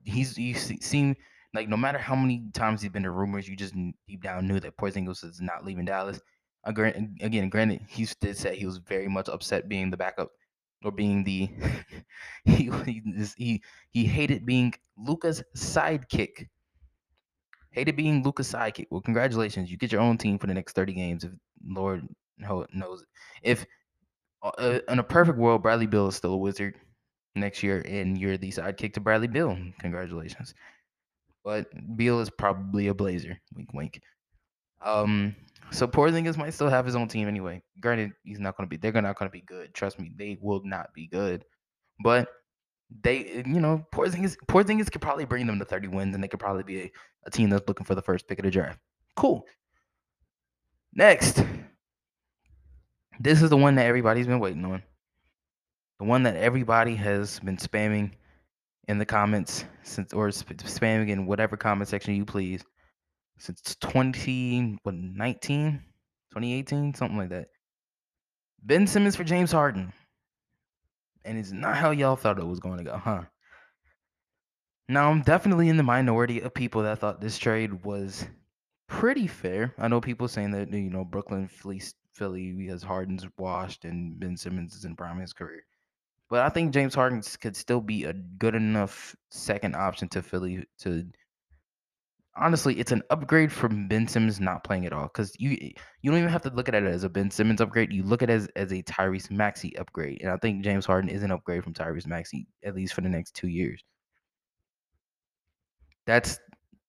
he's 0.04 0.38
you 0.38 0.54
seen 0.54 1.16
like 1.54 1.68
no 1.68 1.76
matter 1.76 1.98
how 1.98 2.14
many 2.14 2.44
times 2.54 2.82
he's 2.82 2.90
been 2.90 3.02
to 3.02 3.10
rumors, 3.10 3.48
you 3.48 3.56
just 3.56 3.74
deep 4.06 4.22
down 4.22 4.46
knew 4.46 4.60
that 4.60 4.76
Porzingis 4.76 5.24
is 5.24 5.40
not 5.40 5.64
leaving 5.64 5.84
Dallas. 5.84 6.20
Again, 6.64 7.16
again, 7.20 7.48
granted, 7.48 7.80
he 7.88 8.06
did 8.20 8.36
say 8.36 8.56
he 8.56 8.66
was 8.66 8.78
very 8.78 9.08
much 9.08 9.28
upset 9.28 9.68
being 9.68 9.90
the 9.90 9.96
backup 9.96 10.30
or 10.84 10.92
being 10.92 11.24
the 11.24 11.48
he 12.44 12.70
he 13.36 13.62
he 13.90 14.04
hated 14.04 14.46
being 14.46 14.74
Luka's 14.96 15.42
sidekick. 15.56 16.48
Hated 17.72 17.96
being 17.96 18.22
Luka's 18.22 18.52
sidekick. 18.52 18.86
Well, 18.90 19.00
congratulations, 19.00 19.70
you 19.70 19.76
get 19.76 19.92
your 19.92 20.00
own 20.00 20.18
team 20.18 20.38
for 20.38 20.46
the 20.46 20.54
next 20.54 20.74
thirty 20.74 20.92
games. 20.92 21.24
If 21.24 21.32
Lord 21.64 22.06
knows, 22.38 23.04
if 23.42 23.66
uh, 24.42 24.78
in 24.88 24.98
a 24.98 25.04
perfect 25.04 25.38
world, 25.38 25.62
Bradley 25.62 25.86
Beal 25.86 26.08
is 26.08 26.16
still 26.16 26.34
a 26.34 26.38
Wizard 26.38 26.76
next 27.34 27.62
year, 27.62 27.82
and 27.86 28.18
you're 28.18 28.36
the 28.36 28.50
sidekick 28.50 28.94
to 28.94 29.00
Bradley 29.00 29.28
Beal. 29.28 29.56
Congratulations. 29.80 30.54
But 31.44 31.66
Beal 31.96 32.20
is 32.20 32.30
probably 32.30 32.88
a 32.88 32.94
Blazer. 32.94 33.40
Wink, 33.54 33.72
wink. 33.72 34.00
Um, 34.82 35.34
so 35.70 35.86
Porzingis 35.86 36.36
might 36.36 36.54
still 36.54 36.68
have 36.68 36.86
his 36.86 36.96
own 36.96 37.08
team 37.08 37.28
anyway. 37.28 37.62
Granted, 37.80 38.12
he's 38.24 38.40
not 38.40 38.56
going 38.56 38.68
to 38.68 38.70
be. 38.70 38.76
They're 38.76 39.00
not 39.00 39.18
going 39.18 39.28
to 39.28 39.32
be 39.32 39.42
good. 39.42 39.74
Trust 39.74 39.98
me, 39.98 40.12
they 40.16 40.38
will 40.40 40.62
not 40.64 40.92
be 40.94 41.06
good. 41.06 41.44
But 42.02 42.28
they, 43.02 43.42
you 43.46 43.60
know, 43.60 43.86
Porzingis, 43.92 44.36
Porzingis 44.48 44.90
could 44.90 45.00
probably 45.00 45.24
bring 45.24 45.46
them 45.46 45.58
to 45.58 45.64
30 45.64 45.88
wins, 45.88 46.14
and 46.14 46.22
they 46.22 46.28
could 46.28 46.40
probably 46.40 46.64
be 46.64 46.80
a, 46.80 46.92
a 47.26 47.30
team 47.30 47.50
that's 47.50 47.66
looking 47.68 47.86
for 47.86 47.94
the 47.94 48.02
first 48.02 48.26
pick 48.26 48.38
of 48.38 48.44
the 48.44 48.50
draft. 48.50 48.78
Cool. 49.16 49.46
Next, 50.94 51.44
this 53.20 53.42
is 53.42 53.50
the 53.50 53.56
one 53.56 53.76
that 53.76 53.86
everybody's 53.86 54.26
been 54.26 54.40
waiting 54.40 54.64
on. 54.64 54.82
The 55.98 56.04
one 56.04 56.22
that 56.24 56.36
everybody 56.36 56.96
has 56.96 57.38
been 57.40 57.58
spamming 57.58 58.12
in 58.90 58.98
the 58.98 59.06
comments 59.06 59.64
since, 59.82 60.12
or 60.12 60.28
spamming 60.28 61.08
in 61.10 61.26
whatever 61.26 61.56
comment 61.56 61.88
section 61.88 62.14
you 62.14 62.24
please 62.24 62.62
since 63.38 63.76
20 63.80 64.78
what 64.82 64.94
19 64.94 65.72
2018 66.32 66.94
something 66.94 67.16
like 67.16 67.30
that 67.30 67.48
Ben 68.62 68.86
Simmons 68.86 69.16
for 69.16 69.24
James 69.24 69.52
Harden. 69.52 69.92
And 71.24 71.38
it's 71.38 71.52
not 71.52 71.76
how 71.76 71.90
y'all 71.90 72.16
thought 72.16 72.38
it 72.38 72.46
was 72.46 72.60
going 72.60 72.78
to 72.78 72.84
go, 72.84 72.96
huh? 72.96 73.22
Now, 74.88 75.10
I'm 75.10 75.22
definitely 75.22 75.68
in 75.68 75.76
the 75.76 75.82
minority 75.82 76.40
of 76.40 76.52
people 76.52 76.82
that 76.82 76.98
thought 76.98 77.20
this 77.20 77.38
trade 77.38 77.84
was 77.84 78.26
pretty 78.88 79.26
fair. 79.26 79.74
I 79.78 79.88
know 79.88 80.00
people 80.00 80.28
saying 80.28 80.50
that, 80.52 80.72
you 80.72 80.90
know, 80.90 81.04
Brooklyn 81.04 81.48
fleeced 81.48 81.96
Philly 82.12 82.52
because 82.52 82.82
Harden's 82.82 83.26
washed 83.38 83.84
and 83.84 84.18
Ben 84.18 84.36
Simmons 84.36 84.74
is 84.74 84.84
in 84.84 84.96
prime 84.96 85.20
his 85.20 85.32
career. 85.32 85.62
But 86.30 86.42
I 86.42 86.48
think 86.48 86.72
James 86.72 86.94
Harden 86.94 87.22
could 87.40 87.56
still 87.56 87.80
be 87.80 88.04
a 88.04 88.12
good 88.12 88.54
enough 88.54 89.14
second 89.30 89.74
option 89.74 90.08
to 90.10 90.22
Philly 90.22 90.64
to 90.78 91.04
honestly, 92.36 92.78
it's 92.78 92.92
an 92.92 93.02
upgrade 93.10 93.52
from 93.52 93.88
Ben 93.88 94.06
Simmons 94.08 94.40
not 94.40 94.64
playing 94.64 94.86
at 94.86 94.92
all. 94.92 95.04
Because 95.04 95.38
you 95.38 95.52
eh, 95.60 95.70
you 96.02 96.10
don't 96.10 96.18
even 96.18 96.30
have 96.30 96.42
to 96.42 96.50
look 96.50 96.68
at 96.68 96.74
it 96.74 96.84
as 96.84 97.04
a 97.04 97.08
Ben 97.08 97.30
Simmons 97.30 97.60
upgrade. 97.60 97.92
You 97.92 98.02
look 98.02 98.22
at 98.22 98.30
it 98.30 98.34
as, 98.34 98.48
as 98.56 98.72
a 98.72 98.82
Tyrese 98.82 99.30
Maxey 99.30 99.76
upgrade. 99.76 100.22
And 100.22 100.30
I 100.30 100.36
think 100.36 100.64
James 100.64 100.86
Harden 100.86 101.10
is 101.10 101.22
an 101.22 101.30
upgrade 101.30 101.64
from 101.64 101.74
Tyrese 101.74 102.06
Maxey, 102.06 102.46
at 102.64 102.74
least 102.74 102.94
for 102.94 103.00
the 103.02 103.08
next 103.08 103.34
two 103.34 103.48
years. 103.48 103.82
That's 106.06 106.38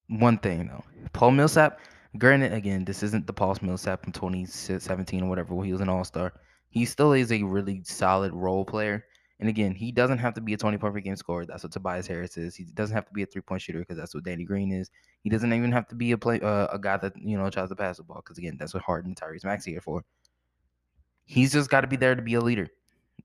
one 0.08 0.38
thing 0.38 0.68
though. 0.68 0.84
Paul 1.14 1.32
Millsap, 1.32 1.80
granted, 2.18 2.54
again, 2.54 2.86
this 2.86 3.04
isn't 3.04 3.28
the 3.28 3.34
Paul 3.34 3.58
Millsap 3.62 4.04
from 4.04 4.14
2017 4.14 5.24
or 5.24 5.30
whatever, 5.30 5.62
he 5.64 5.72
was 5.72 5.82
an 5.82 5.90
All 5.90 6.04
Star. 6.04 6.34
He 6.70 6.86
still 6.86 7.14
is 7.14 7.32
a 7.32 7.44
really 7.44 7.82
solid 7.84 8.34
role 8.34 8.64
player. 8.64 9.06
And 9.42 9.50
again, 9.50 9.74
he 9.74 9.92
doesn't 9.92 10.20
have 10.20 10.36
to 10.36 10.42
be 10.42 10.54
a 10.54 10.58
20 10.58 10.78
point 10.78 10.94
per 10.94 11.00
game 11.00 11.16
scorer. 11.16 11.48
That's 11.48 11.64
what 11.64 11.72
Tobias 11.72 12.06
Harris 12.06 12.38
is. 12.38 12.56
He 12.56 12.64
doesn't 12.64 12.96
have 12.96 13.08
to 13.08 13.14
be 13.14 13.24
a 13.24 13.26
three 13.26 13.42
point 13.42 13.62
shooter 13.62 13.80
because 13.80 13.98
that's 13.98 14.14
what 14.14 14.24
Danny 14.24 14.46
Green 14.46 14.72
is. 14.72 14.92
He 15.24 15.30
doesn't 15.32 15.52
even 15.52 15.72
have 15.72 15.88
to 15.90 15.96
be 15.96 16.12
a 16.12 16.18
play 16.18 16.40
uh, 16.40 16.68
a 16.68 16.80
guy 16.80 16.98
that 16.98 17.14
you 17.18 17.38
know 17.38 17.50
tries 17.50 17.70
to 17.70 17.76
pass 17.76 17.98
the 17.98 18.04
ball 18.04 18.22
because 18.24 18.38
again, 18.38 18.56
that's 18.60 18.74
what 18.74 18.84
Harden 18.84 19.12
and 19.12 19.20
Tyrese 19.20 19.44
Maxey 19.44 19.76
are 19.76 19.82
for. 19.82 20.06
He's 21.26 21.52
just 21.52 21.70
got 21.70 21.82
to 21.82 21.88
be 21.88 21.96
there 21.96 22.16
to 22.16 22.22
be 22.22 22.36
a 22.36 22.42
leader. 22.42 22.68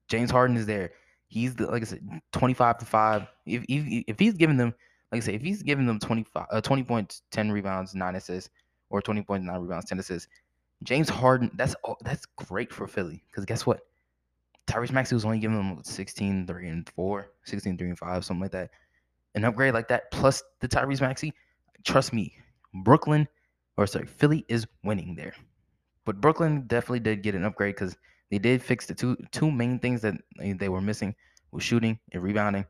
James 0.08 0.30
Harden 0.30 0.56
is 0.56 0.66
there. 0.66 0.92
He's 1.28 1.54
the, 1.54 1.66
like 1.66 1.82
I 1.82 1.86
said, 1.86 2.08
25 2.32 2.78
to 2.78 2.84
five. 2.86 3.26
If 3.44 3.64
if, 3.68 4.04
if 4.08 4.18
he's 4.18 4.34
giving 4.34 4.56
them 4.56 4.74
like 5.12 5.22
I 5.22 5.24
say, 5.24 5.34
if 5.34 5.42
he's 5.42 5.62
giving 5.62 5.86
them 5.86 5.98
25, 5.98 6.46
uh, 6.50 6.60
20 6.60 6.82
points, 6.82 7.22
10 7.30 7.52
rebounds, 7.52 7.94
9 7.94 8.16
assists, 8.16 8.50
or 8.90 9.00
20 9.00 9.22
points, 9.22 9.46
9 9.46 9.60
rebounds, 9.60 9.86
10 9.86 9.98
assists, 9.98 10.28
James 10.82 11.08
Harden, 11.08 11.50
that's 11.54 11.74
that's 12.02 12.26
great 12.36 12.72
for 12.72 12.86
Philly. 12.86 13.22
Because 13.30 13.44
guess 13.44 13.66
what? 13.66 13.80
Tyrese 14.66 14.92
Maxey 14.92 15.14
was 15.14 15.24
only 15.24 15.38
giving 15.38 15.56
them 15.56 15.80
16, 15.82 16.46
3, 16.46 16.68
and 16.68 16.88
4, 16.88 17.30
16, 17.44 17.78
3, 17.78 17.88
and 17.88 17.98
5, 17.98 18.24
something 18.24 18.42
like 18.42 18.52
that. 18.52 18.70
An 19.34 19.44
upgrade 19.44 19.74
like 19.74 19.88
that, 19.88 20.10
plus 20.10 20.42
the 20.60 20.68
Tyrese 20.68 21.00
Maxey, 21.00 21.32
trust 21.84 22.12
me, 22.12 22.34
Brooklyn, 22.82 23.28
or 23.76 23.86
sorry, 23.86 24.06
Philly 24.06 24.44
is 24.48 24.66
winning 24.82 25.14
there. 25.14 25.34
But 26.04 26.20
Brooklyn 26.20 26.66
definitely 26.66 27.00
did 27.00 27.22
get 27.22 27.34
an 27.34 27.44
upgrade 27.44 27.74
because 27.74 27.96
they 28.30 28.38
did 28.38 28.62
fix 28.62 28.86
the 28.86 28.94
two 28.94 29.16
two 29.32 29.50
main 29.50 29.78
things 29.78 30.00
that 30.02 30.14
they 30.38 30.68
were 30.68 30.80
missing 30.80 31.14
was 31.50 31.62
shooting 31.62 31.98
and 32.12 32.22
rebounding. 32.22 32.64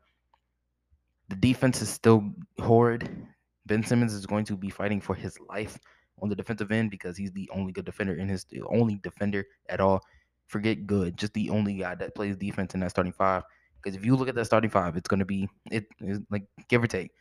The 1.29 1.35
defense 1.35 1.81
is 1.81 1.89
still 1.89 2.31
horrid. 2.59 3.27
Ben 3.65 3.83
Simmons 3.83 4.13
is 4.13 4.25
going 4.25 4.45
to 4.45 4.55
be 4.55 4.69
fighting 4.69 5.01
for 5.01 5.13
his 5.13 5.37
life 5.49 5.77
on 6.21 6.29
the 6.29 6.35
defensive 6.35 6.71
end 6.71 6.89
because 6.89 7.17
he's 7.17 7.31
the 7.31 7.49
only 7.53 7.71
good 7.71 7.85
defender 7.85 8.15
in 8.15 8.27
his 8.27 8.45
the 8.45 8.61
only 8.63 8.95
defender 9.03 9.45
at 9.69 9.79
all. 9.79 10.01
Forget 10.47 10.87
good, 10.87 11.17
just 11.17 11.33
the 11.33 11.49
only 11.49 11.75
guy 11.75 11.95
that 11.95 12.15
plays 12.15 12.35
defense 12.35 12.73
in 12.73 12.79
that 12.79 12.91
starting 12.91 13.13
five. 13.13 13.43
Because 13.81 13.97
if 13.97 14.05
you 14.05 14.15
look 14.15 14.29
at 14.29 14.35
that 14.35 14.45
starting 14.45 14.69
five, 14.69 14.95
it's 14.97 15.07
going 15.07 15.19
to 15.19 15.25
be 15.25 15.47
it 15.71 15.85
like 16.29 16.43
give 16.69 16.83
or 16.83 16.87
take. 16.87 17.11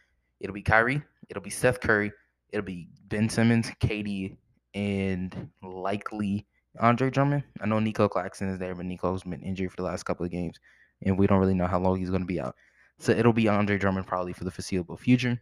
It'll 0.40 0.54
be 0.54 0.62
Kyrie, 0.62 1.02
it'll 1.28 1.42
be 1.42 1.50
Seth 1.50 1.80
Curry, 1.80 2.12
it'll 2.50 2.64
be 2.64 2.88
Ben 3.08 3.28
Simmons, 3.28 3.70
KD, 3.80 4.36
and 4.74 5.50
likely 5.62 6.46
Andre 6.80 7.10
Drummond. 7.10 7.44
I 7.60 7.66
know 7.66 7.78
Nico 7.78 8.08
Claxton 8.08 8.48
is 8.48 8.58
there, 8.58 8.74
but 8.74 8.86
Nico's 8.86 9.22
been 9.22 9.42
injured 9.42 9.70
for 9.70 9.76
the 9.76 9.82
last 9.82 10.04
couple 10.04 10.24
of 10.24 10.32
games, 10.32 10.58
and 11.02 11.18
we 11.18 11.26
don't 11.26 11.38
really 11.38 11.54
know 11.54 11.66
how 11.66 11.78
long 11.78 11.98
he's 11.98 12.10
going 12.10 12.22
to 12.22 12.26
be 12.26 12.40
out. 12.40 12.54
So 12.98 13.12
it'll 13.12 13.32
be 13.32 13.48
Andre 13.48 13.78
Drummond 13.78 14.06
probably 14.06 14.32
for 14.32 14.44
the 14.44 14.50
foreseeable 14.50 14.96
future. 14.96 15.40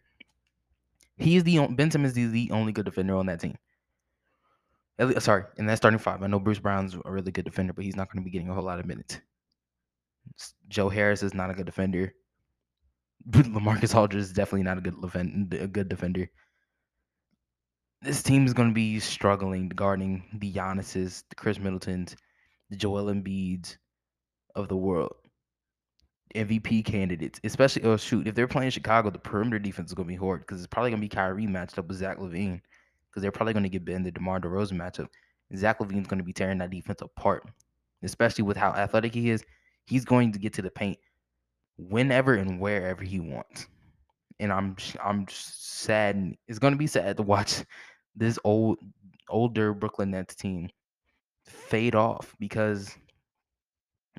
He 1.17 1.39
the 1.39 1.67
Ben 1.67 1.91
Simmons 1.91 2.17
is 2.17 2.31
the 2.31 2.51
only 2.51 2.73
good 2.73 2.85
defender 2.85 3.15
on 3.15 3.25
that 3.27 3.39
team. 3.39 3.57
Sorry, 5.19 5.43
in 5.57 5.65
that 5.65 5.77
starting 5.77 5.99
five. 5.99 6.23
I 6.23 6.27
know 6.27 6.39
Bruce 6.39 6.59
Brown's 6.59 6.95
a 7.03 7.11
really 7.11 7.31
good 7.31 7.45
defender, 7.45 7.73
but 7.73 7.83
he's 7.83 7.97
not 7.97 8.09
going 8.11 8.23
to 8.23 8.25
be 8.25 8.31
getting 8.31 8.49
a 8.49 8.53
whole 8.53 8.63
lot 8.63 8.79
of 8.79 8.85
minutes. 8.85 9.19
Joe 10.69 10.89
Harris 10.89 11.21
is 11.21 11.33
not 11.33 11.49
a 11.49 11.53
good 11.53 11.65
defender. 11.65 12.13
Lamarcus 13.29 13.95
Aldridge 13.95 14.21
is 14.21 14.33
definitely 14.33 14.63
not 14.63 14.77
a 14.77 14.81
good 14.81 14.95
a 15.59 15.67
good 15.67 15.89
defender. 15.89 16.29
This 18.01 18.23
team 18.23 18.45
is 18.45 18.53
going 18.53 18.69
to 18.69 18.73
be 18.73 18.99
struggling 18.99 19.67
guarding 19.69 20.23
the 20.33 20.51
Giannis's, 20.51 21.23
the 21.29 21.35
Khris 21.35 21.59
Middletons, 21.59 22.15
the 22.69 22.75
Joel 22.77 23.05
Embiids 23.05 23.77
of 24.55 24.67
the 24.67 24.77
world. 24.77 25.15
MVP 26.35 26.85
candidates, 26.85 27.39
especially 27.43 27.83
oh 27.83 27.97
shoot, 27.97 28.27
if 28.27 28.35
they're 28.35 28.47
playing 28.47 28.69
Chicago, 28.69 29.09
the 29.09 29.19
perimeter 29.19 29.59
defense 29.59 29.89
is 29.89 29.93
gonna 29.93 30.07
be 30.07 30.15
horrid 30.15 30.41
because 30.41 30.59
it's 30.59 30.67
probably 30.67 30.91
gonna 30.91 31.01
be 31.01 31.09
Kyrie 31.09 31.47
matched 31.47 31.79
up 31.79 31.87
with 31.87 31.97
Zach 31.97 32.17
LaVine 32.17 32.61
because 33.15 33.21
they're 33.21 33.31
probably 33.31 33.53
gonna 33.53 33.69
get 33.69 33.85
bit 33.85 33.93
Ben 33.93 34.03
the 34.03 34.11
DeMar 34.11 34.41
DeRozan 34.41 34.73
matchup. 34.73 35.07
Zach 35.55 35.79
LaVine's 35.79 36.07
gonna 36.07 36.23
be 36.23 36.33
tearing 36.33 36.57
that 36.57 36.69
defense 36.69 37.01
apart, 37.01 37.49
especially 38.03 38.43
with 38.43 38.57
how 38.57 38.71
athletic 38.71 39.13
he 39.13 39.29
is. 39.29 39.43
He's 39.85 40.03
going 40.03 40.33
to 40.33 40.39
get 40.39 40.53
to 40.53 40.61
the 40.61 40.69
paint 40.69 40.97
whenever 41.77 42.33
and 42.33 42.59
wherever 42.59 43.03
he 43.03 43.21
wants. 43.21 43.67
And 44.41 44.51
I'm 44.51 44.75
I'm 45.01 45.25
sad. 45.29 46.35
It's 46.49 46.59
gonna 46.59 46.75
be 46.75 46.87
sad 46.87 47.15
to 47.17 47.23
watch 47.23 47.63
this 48.17 48.37
old 48.43 48.79
older 49.29 49.73
Brooklyn 49.73 50.11
Nets 50.11 50.35
team 50.35 50.69
fade 51.45 51.95
off 51.95 52.35
because 52.37 52.95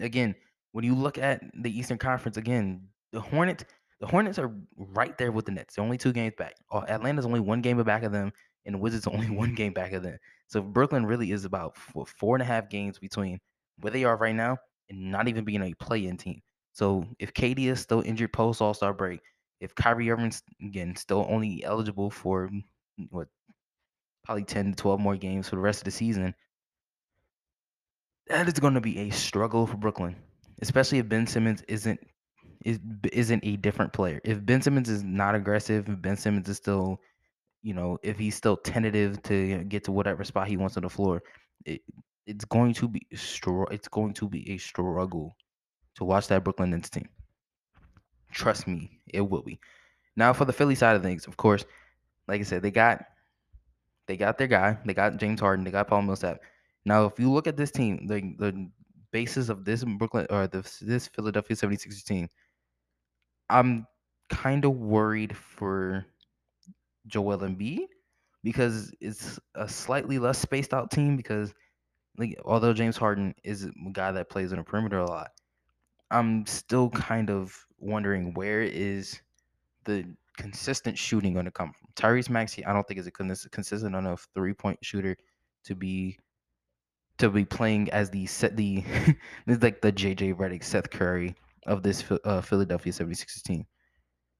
again 0.00 0.34
when 0.76 0.84
you 0.84 0.94
look 0.94 1.16
at 1.16 1.42
the 1.54 1.70
Eastern 1.70 1.96
Conference 1.96 2.36
again, 2.36 2.86
the 3.10 3.18
Hornets, 3.20 3.64
the 3.98 4.06
Hornets 4.06 4.38
are 4.38 4.52
right 4.76 5.16
there 5.16 5.32
with 5.32 5.46
the 5.46 5.52
Nets. 5.52 5.74
They're 5.74 5.84
only 5.84 5.96
two 5.96 6.12
games 6.12 6.34
back. 6.36 6.54
Atlanta's 6.70 7.24
only 7.24 7.40
one 7.40 7.62
game 7.62 7.82
back 7.82 8.02
of 8.02 8.12
them, 8.12 8.30
and 8.66 8.80
Wizards 8.80 9.06
only 9.06 9.30
one 9.30 9.54
game 9.54 9.72
back 9.72 9.92
of 9.92 10.02
them. 10.02 10.18
So 10.48 10.60
Brooklyn 10.60 11.06
really 11.06 11.32
is 11.32 11.44
about 11.44 11.76
four, 11.76 12.06
four 12.06 12.36
and 12.36 12.42
a 12.42 12.46
half 12.46 12.68
games 12.68 12.98
between 12.98 13.40
where 13.80 13.92
they 13.92 14.04
are 14.04 14.16
right 14.16 14.34
now 14.34 14.58
and 14.90 15.10
not 15.10 15.28
even 15.28 15.44
being 15.44 15.62
a 15.62 15.74
play-in 15.74 16.16
team. 16.16 16.40
So 16.72 17.06
if 17.18 17.32
KD 17.32 17.66
is 17.66 17.80
still 17.80 18.02
injured 18.02 18.32
post 18.32 18.60
All 18.60 18.74
Star 18.74 18.92
break, 18.92 19.20
if 19.60 19.74
Kyrie 19.74 20.10
Irving's 20.10 20.42
again 20.62 20.94
still 20.96 21.26
only 21.28 21.64
eligible 21.64 22.10
for 22.10 22.50
what 23.10 23.28
probably 24.24 24.44
10 24.44 24.72
to 24.72 24.76
12 24.76 25.00
more 25.00 25.16
games 25.16 25.48
for 25.48 25.56
the 25.56 25.62
rest 25.62 25.80
of 25.80 25.84
the 25.84 25.90
season, 25.90 26.34
that 28.26 28.48
is 28.48 28.54
going 28.54 28.74
to 28.74 28.80
be 28.80 28.98
a 28.98 29.10
struggle 29.10 29.66
for 29.66 29.76
Brooklyn 29.76 30.16
especially 30.62 30.98
if 30.98 31.08
Ben 31.08 31.26
Simmons 31.26 31.62
isn't 31.68 32.00
is 32.64 32.78
isn't 33.12 33.44
a 33.44 33.56
different 33.56 33.92
player. 33.92 34.20
If 34.24 34.44
Ben 34.44 34.62
Simmons 34.62 34.88
is 34.88 35.02
not 35.02 35.34
aggressive, 35.34 35.88
if 35.88 36.00
Ben 36.00 36.16
Simmons 36.16 36.48
is 36.48 36.56
still, 36.56 37.00
you 37.66 37.74
know, 37.74 37.98
if 38.04 38.16
he's 38.16 38.36
still 38.36 38.56
tentative 38.56 39.20
to 39.24 39.64
get 39.64 39.82
to 39.82 39.90
whatever 39.90 40.22
spot 40.22 40.46
he 40.46 40.56
wants 40.56 40.76
on 40.76 40.84
the 40.84 40.88
floor, 40.88 41.20
it, 41.64 41.82
it's 42.24 42.44
going 42.44 42.72
to 42.74 42.86
be 42.86 43.04
str- 43.12 43.72
it's 43.72 43.88
going 43.88 44.14
to 44.14 44.28
be 44.28 44.48
a 44.52 44.56
struggle 44.56 45.36
to 45.96 46.04
watch 46.04 46.28
that 46.28 46.44
Brooklyn 46.44 46.70
Nets 46.70 46.88
team. 46.88 47.08
Trust 48.30 48.68
me, 48.68 49.00
it 49.12 49.20
will 49.20 49.42
be. 49.42 49.58
Now 50.14 50.32
for 50.32 50.44
the 50.44 50.52
Philly 50.52 50.76
side 50.76 50.94
of 50.94 51.02
things, 51.02 51.26
of 51.26 51.36
course, 51.36 51.64
like 52.28 52.40
I 52.40 52.44
said, 52.44 52.62
they 52.62 52.70
got 52.70 53.04
they 54.06 54.16
got 54.16 54.38
their 54.38 54.46
guy, 54.46 54.78
they 54.84 54.94
got 54.94 55.16
James 55.16 55.40
Harden, 55.40 55.64
they 55.64 55.72
got 55.72 55.88
Paul 55.88 56.02
Millsap. 56.02 56.38
Now, 56.84 57.06
if 57.06 57.18
you 57.18 57.32
look 57.32 57.48
at 57.48 57.56
this 57.56 57.72
team, 57.72 58.06
the 58.06 58.20
the 58.38 58.70
basis 59.10 59.48
of 59.48 59.64
this 59.64 59.82
Brooklyn 59.82 60.28
or 60.30 60.46
this 60.46 60.78
this 60.78 61.08
Philadelphia 61.08 61.56
76ers 61.56 62.04
team, 62.04 62.28
I'm 63.50 63.88
kind 64.28 64.64
of 64.64 64.76
worried 64.76 65.36
for 65.36 66.06
Joel 67.06 67.38
Embiid 67.38 67.86
because 68.42 68.92
it's 69.00 69.38
a 69.54 69.68
slightly 69.68 70.18
less 70.18 70.38
spaced 70.38 70.72
out 70.72 70.90
team 70.90 71.16
because 71.16 71.52
like 72.18 72.38
although 72.44 72.72
James 72.72 72.96
Harden 72.96 73.34
is 73.44 73.64
a 73.64 73.72
guy 73.92 74.12
that 74.12 74.30
plays 74.30 74.52
in 74.52 74.58
a 74.58 74.64
perimeter 74.64 74.98
a 74.98 75.06
lot, 75.06 75.30
I'm 76.10 76.46
still 76.46 76.90
kind 76.90 77.30
of 77.30 77.54
wondering 77.78 78.32
where 78.34 78.62
is 78.62 79.20
the 79.84 80.04
consistent 80.36 80.96
shooting 80.96 81.32
going 81.32 81.44
to 81.44 81.50
come 81.50 81.72
from. 81.72 81.88
Tyrese 81.94 82.30
Maxey, 82.30 82.64
I 82.64 82.72
don't 82.72 82.86
think 82.86 83.00
is 83.00 83.06
a 83.06 83.48
consistent 83.50 83.94
enough 83.94 84.26
three 84.34 84.54
point 84.54 84.78
shooter 84.82 85.16
to 85.64 85.74
be 85.74 86.18
to 87.18 87.30
be 87.30 87.44
playing 87.44 87.90
as 87.90 88.10
the 88.10 88.26
set 88.26 88.56
the 88.56 88.84
like 89.46 89.80
the 89.80 89.92
JJ 89.92 90.34
Redick, 90.34 90.64
Seth 90.64 90.90
Curry 90.90 91.34
of 91.66 91.82
this 91.82 92.04
uh, 92.24 92.40
Philadelphia 92.40 92.92
76ers 92.92 93.42
team, 93.42 93.66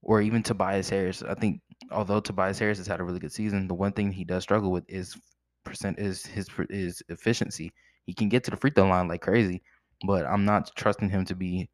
or 0.03 0.21
even 0.21 0.43
Tobias 0.43 0.89
Harris. 0.89 1.23
I 1.23 1.35
think 1.35 1.61
although 1.91 2.21
Tobias 2.21 2.59
Harris 2.59 2.79
has 2.79 2.87
had 2.87 3.01
a 3.01 3.05
really 3.05 3.19
good 3.19 3.33
season, 3.33 3.69
the 3.69 3.75
one 3.75 3.93
thing 3.93 4.13
he 4.13 4.25
does 4.25 4.43
struggle 4.43 4.71
with 4.73 4.85
is 4.89 5.17
percent 5.65 5.99
is 5.99 6.25
his 6.27 6.49
is 6.71 7.03
efficiency. 7.09 7.73
He 8.05 8.15
can 8.15 8.29
get 8.29 8.45
to 8.45 8.51
the 8.51 8.57
free 8.57 8.71
throw 8.71 8.87
line 8.87 9.09
like 9.09 9.23
crazy, 9.23 9.63
but 10.07 10.25
I'm 10.27 10.45
not 10.45 10.75
trusting 10.77 11.11
him 11.11 11.25
to 11.27 11.35
be 11.35 11.69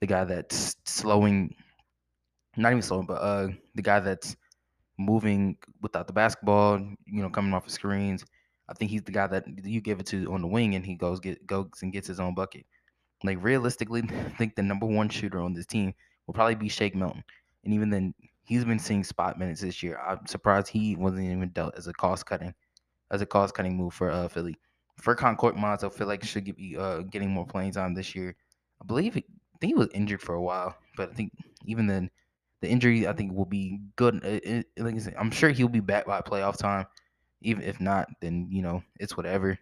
the 0.00 0.06
guy 0.06 0.24
that's 0.24 0.76
slowing, 0.84 1.54
not 2.56 2.72
even 2.72 2.82
slowing, 2.82 3.06
but 3.06 3.14
uh 3.14 3.48
the 3.74 3.82
guy 3.82 4.00
that's 4.00 4.36
moving 4.98 5.56
without 5.82 6.06
the 6.06 6.12
basketball. 6.12 6.78
You 6.78 7.22
know, 7.22 7.30
coming 7.30 7.54
off 7.54 7.66
of 7.66 7.72
screens 7.72 8.24
I 8.68 8.74
think 8.74 8.90
he's 8.90 9.02
the 9.02 9.12
guy 9.12 9.26
that 9.26 9.44
you 9.64 9.80
give 9.80 10.00
it 10.00 10.06
to 10.06 10.32
on 10.32 10.40
the 10.40 10.46
wing 10.46 10.74
and 10.74 10.84
he 10.84 10.94
goes 10.94 11.20
get 11.20 11.46
goes 11.46 11.68
and 11.82 11.92
gets 11.92 12.08
his 12.08 12.20
own 12.20 12.34
bucket. 12.34 12.66
Like 13.22 13.42
realistically, 13.42 14.02
I 14.08 14.30
think 14.30 14.54
the 14.54 14.62
number 14.62 14.86
one 14.86 15.08
shooter 15.08 15.40
on 15.40 15.52
this 15.54 15.66
team 15.66 15.94
will 16.26 16.34
probably 16.34 16.54
be 16.54 16.68
Shake 16.68 16.94
Milton. 16.94 17.24
And 17.64 17.74
even 17.74 17.90
then, 17.90 18.14
he's 18.44 18.64
been 18.64 18.78
seeing 18.78 19.04
spot 19.04 19.38
minutes 19.38 19.60
this 19.60 19.82
year. 19.82 19.98
I'm 19.98 20.26
surprised 20.26 20.68
he 20.68 20.96
wasn't 20.96 21.24
even 21.24 21.48
dealt 21.50 21.76
as 21.76 21.86
a 21.88 21.92
cost 21.92 22.26
cutting 22.26 22.54
as 23.10 23.22
a 23.22 23.26
cost 23.26 23.54
cutting 23.54 23.76
move 23.76 23.94
for 23.94 24.10
uh, 24.10 24.28
Philly. 24.28 24.56
Furkan 25.00 25.36
Korkmaz, 25.36 25.84
I 25.84 25.88
feel 25.90 26.06
like 26.06 26.22
he 26.22 26.28
should 26.28 26.44
be 26.56 26.76
uh, 26.78 27.00
getting 27.02 27.30
more 27.30 27.46
playing 27.46 27.72
time 27.72 27.94
this 27.94 28.14
year. 28.14 28.36
I 28.82 28.86
believe 28.86 29.14
he, 29.14 29.24
I 29.54 29.58
think 29.60 29.70
he 29.72 29.74
was 29.74 29.88
injured 29.94 30.22
for 30.22 30.34
a 30.34 30.42
while, 30.42 30.76
but 30.96 31.10
I 31.10 31.14
think 31.14 31.32
even 31.66 31.86
then, 31.86 32.10
the 32.60 32.68
injury 32.68 33.06
I 33.06 33.12
think 33.12 33.32
will 33.34 33.44
be 33.44 33.80
good. 33.96 34.24
It, 34.24 34.44
it, 34.46 34.66
like 34.78 34.94
I 34.94 34.98
said, 34.98 35.14
I'm 35.18 35.30
sure 35.30 35.50
he'll 35.50 35.68
be 35.68 35.80
back 35.80 36.06
by 36.06 36.20
playoff 36.22 36.56
time. 36.56 36.86
Even 37.42 37.62
if 37.64 37.80
not, 37.80 38.08
then 38.20 38.48
you 38.50 38.62
know 38.62 38.82
it's 38.98 39.16
whatever. 39.16 39.58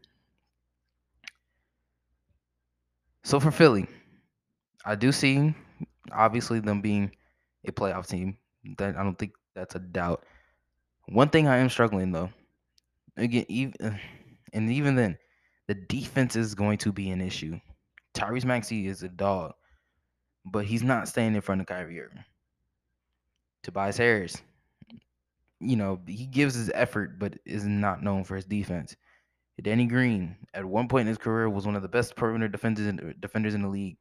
So 3.24 3.40
for 3.40 3.50
Philly, 3.50 3.86
I 4.84 4.94
do 4.94 5.12
see 5.12 5.54
obviously 6.12 6.60
them 6.60 6.80
being 6.80 7.12
a 7.66 7.72
playoff 7.72 8.06
team. 8.08 8.38
That 8.78 8.96
I 8.96 9.02
don't 9.02 9.18
think 9.18 9.32
that's 9.54 9.74
a 9.74 9.80
doubt. 9.80 10.24
One 11.08 11.28
thing 11.28 11.48
I 11.48 11.58
am 11.58 11.68
struggling 11.68 12.12
though, 12.12 12.30
again, 13.16 13.44
even 13.48 13.98
and 14.52 14.70
even 14.70 14.94
then, 14.94 15.18
the 15.68 15.74
defense 15.74 16.36
is 16.36 16.54
going 16.54 16.78
to 16.78 16.92
be 16.92 17.10
an 17.10 17.20
issue. 17.20 17.58
Tyrese 18.14 18.44
Maxey 18.44 18.86
is 18.86 19.02
a 19.02 19.08
dog, 19.08 19.54
but 20.44 20.64
he's 20.64 20.82
not 20.82 21.08
staying 21.08 21.34
in 21.34 21.40
front 21.40 21.60
of 21.60 21.66
Kyrie 21.66 22.00
Irving. 22.00 22.24
Tobias 23.62 23.96
Harris, 23.96 24.36
you 25.60 25.76
know, 25.76 26.00
he 26.06 26.26
gives 26.26 26.54
his 26.54 26.70
effort, 26.74 27.18
but 27.18 27.38
is 27.46 27.64
not 27.64 28.02
known 28.02 28.24
for 28.24 28.36
his 28.36 28.44
defense. 28.44 28.96
Danny 29.62 29.86
Green, 29.86 30.36
at 30.54 30.64
one 30.64 30.88
point 30.88 31.02
in 31.02 31.06
his 31.08 31.18
career, 31.18 31.48
was 31.48 31.66
one 31.66 31.76
of 31.76 31.82
the 31.82 31.88
best 31.88 32.16
perimeter 32.16 32.48
defenders 32.48 32.86
in, 32.86 33.14
defenders 33.20 33.54
in 33.54 33.62
the 33.62 33.68
league. 33.68 33.96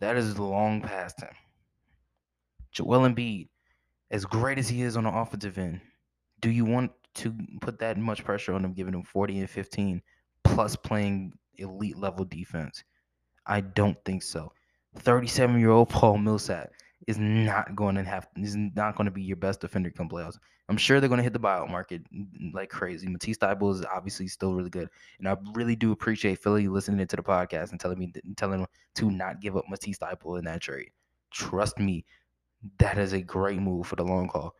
That 0.00 0.16
is 0.16 0.38
long 0.38 0.80
past 0.80 1.20
him. 1.20 1.28
Joel 2.76 3.08
Embiid, 3.08 3.48
as 4.10 4.26
great 4.26 4.58
as 4.58 4.68
he 4.68 4.82
is 4.82 4.98
on 4.98 5.04
the 5.04 5.10
offensive 5.10 5.56
end, 5.56 5.80
do 6.40 6.50
you 6.50 6.66
want 6.66 6.92
to 7.14 7.34
put 7.62 7.78
that 7.78 7.96
much 7.96 8.22
pressure 8.22 8.52
on 8.52 8.62
him, 8.62 8.74
giving 8.74 8.92
him 8.92 9.02
40 9.02 9.40
and 9.40 9.48
15, 9.48 10.02
plus 10.44 10.76
playing 10.76 11.32
elite 11.56 11.96
level 11.96 12.26
defense? 12.26 12.84
I 13.46 13.62
don't 13.62 13.96
think 14.04 14.22
so. 14.22 14.52
37 14.96 15.58
year 15.58 15.70
old 15.70 15.88
Paul 15.88 16.18
Millsap 16.18 16.70
is 17.06 17.18
not 17.18 17.74
going 17.74 17.94
to 17.94 18.02
have 18.02 18.28
is 18.36 18.56
not 18.56 18.96
going 18.96 19.06
to 19.06 19.10
be 19.10 19.22
your 19.22 19.36
best 19.36 19.60
defender 19.60 19.90
come 19.90 20.08
playoffs. 20.08 20.38
I'm 20.68 20.76
sure 20.76 21.00
they're 21.00 21.08
going 21.08 21.18
to 21.18 21.24
hit 21.24 21.32
the 21.32 21.40
buyout 21.40 21.70
market 21.70 22.02
like 22.52 22.68
crazy. 22.68 23.08
Matisse 23.08 23.38
Thybulle 23.38 23.72
is 23.72 23.84
obviously 23.84 24.28
still 24.28 24.54
really 24.54 24.70
good, 24.70 24.90
and 25.18 25.28
I 25.28 25.36
really 25.54 25.76
do 25.76 25.92
appreciate 25.92 26.42
Philly 26.42 26.68
listening 26.68 27.06
to 27.06 27.16
the 27.16 27.22
podcast 27.22 27.70
and 27.70 27.80
telling 27.80 27.98
me 27.98 28.12
telling 28.36 28.58
them 28.58 28.66
to 28.96 29.10
not 29.10 29.40
give 29.40 29.56
up 29.56 29.64
Matisse 29.70 29.98
Thybulle 29.98 30.38
in 30.38 30.44
that 30.44 30.60
trade. 30.60 30.90
Trust 31.30 31.78
me, 31.78 32.04
that 32.78 32.98
is 32.98 33.12
a 33.12 33.20
great 33.20 33.60
move 33.60 33.86
for 33.86 33.96
the 33.96 34.04
long 34.04 34.28
haul. 34.28 34.54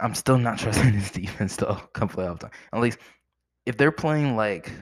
I'm 0.00 0.14
still 0.14 0.38
not 0.38 0.58
trusting 0.60 0.92
this 0.92 1.10
defense 1.10 1.56
though 1.56 1.80
come 1.92 2.08
playoff 2.08 2.40
time. 2.40 2.50
At 2.72 2.80
least 2.80 2.98
if 3.66 3.76
they're 3.76 3.92
playing 3.92 4.36
like 4.36 4.72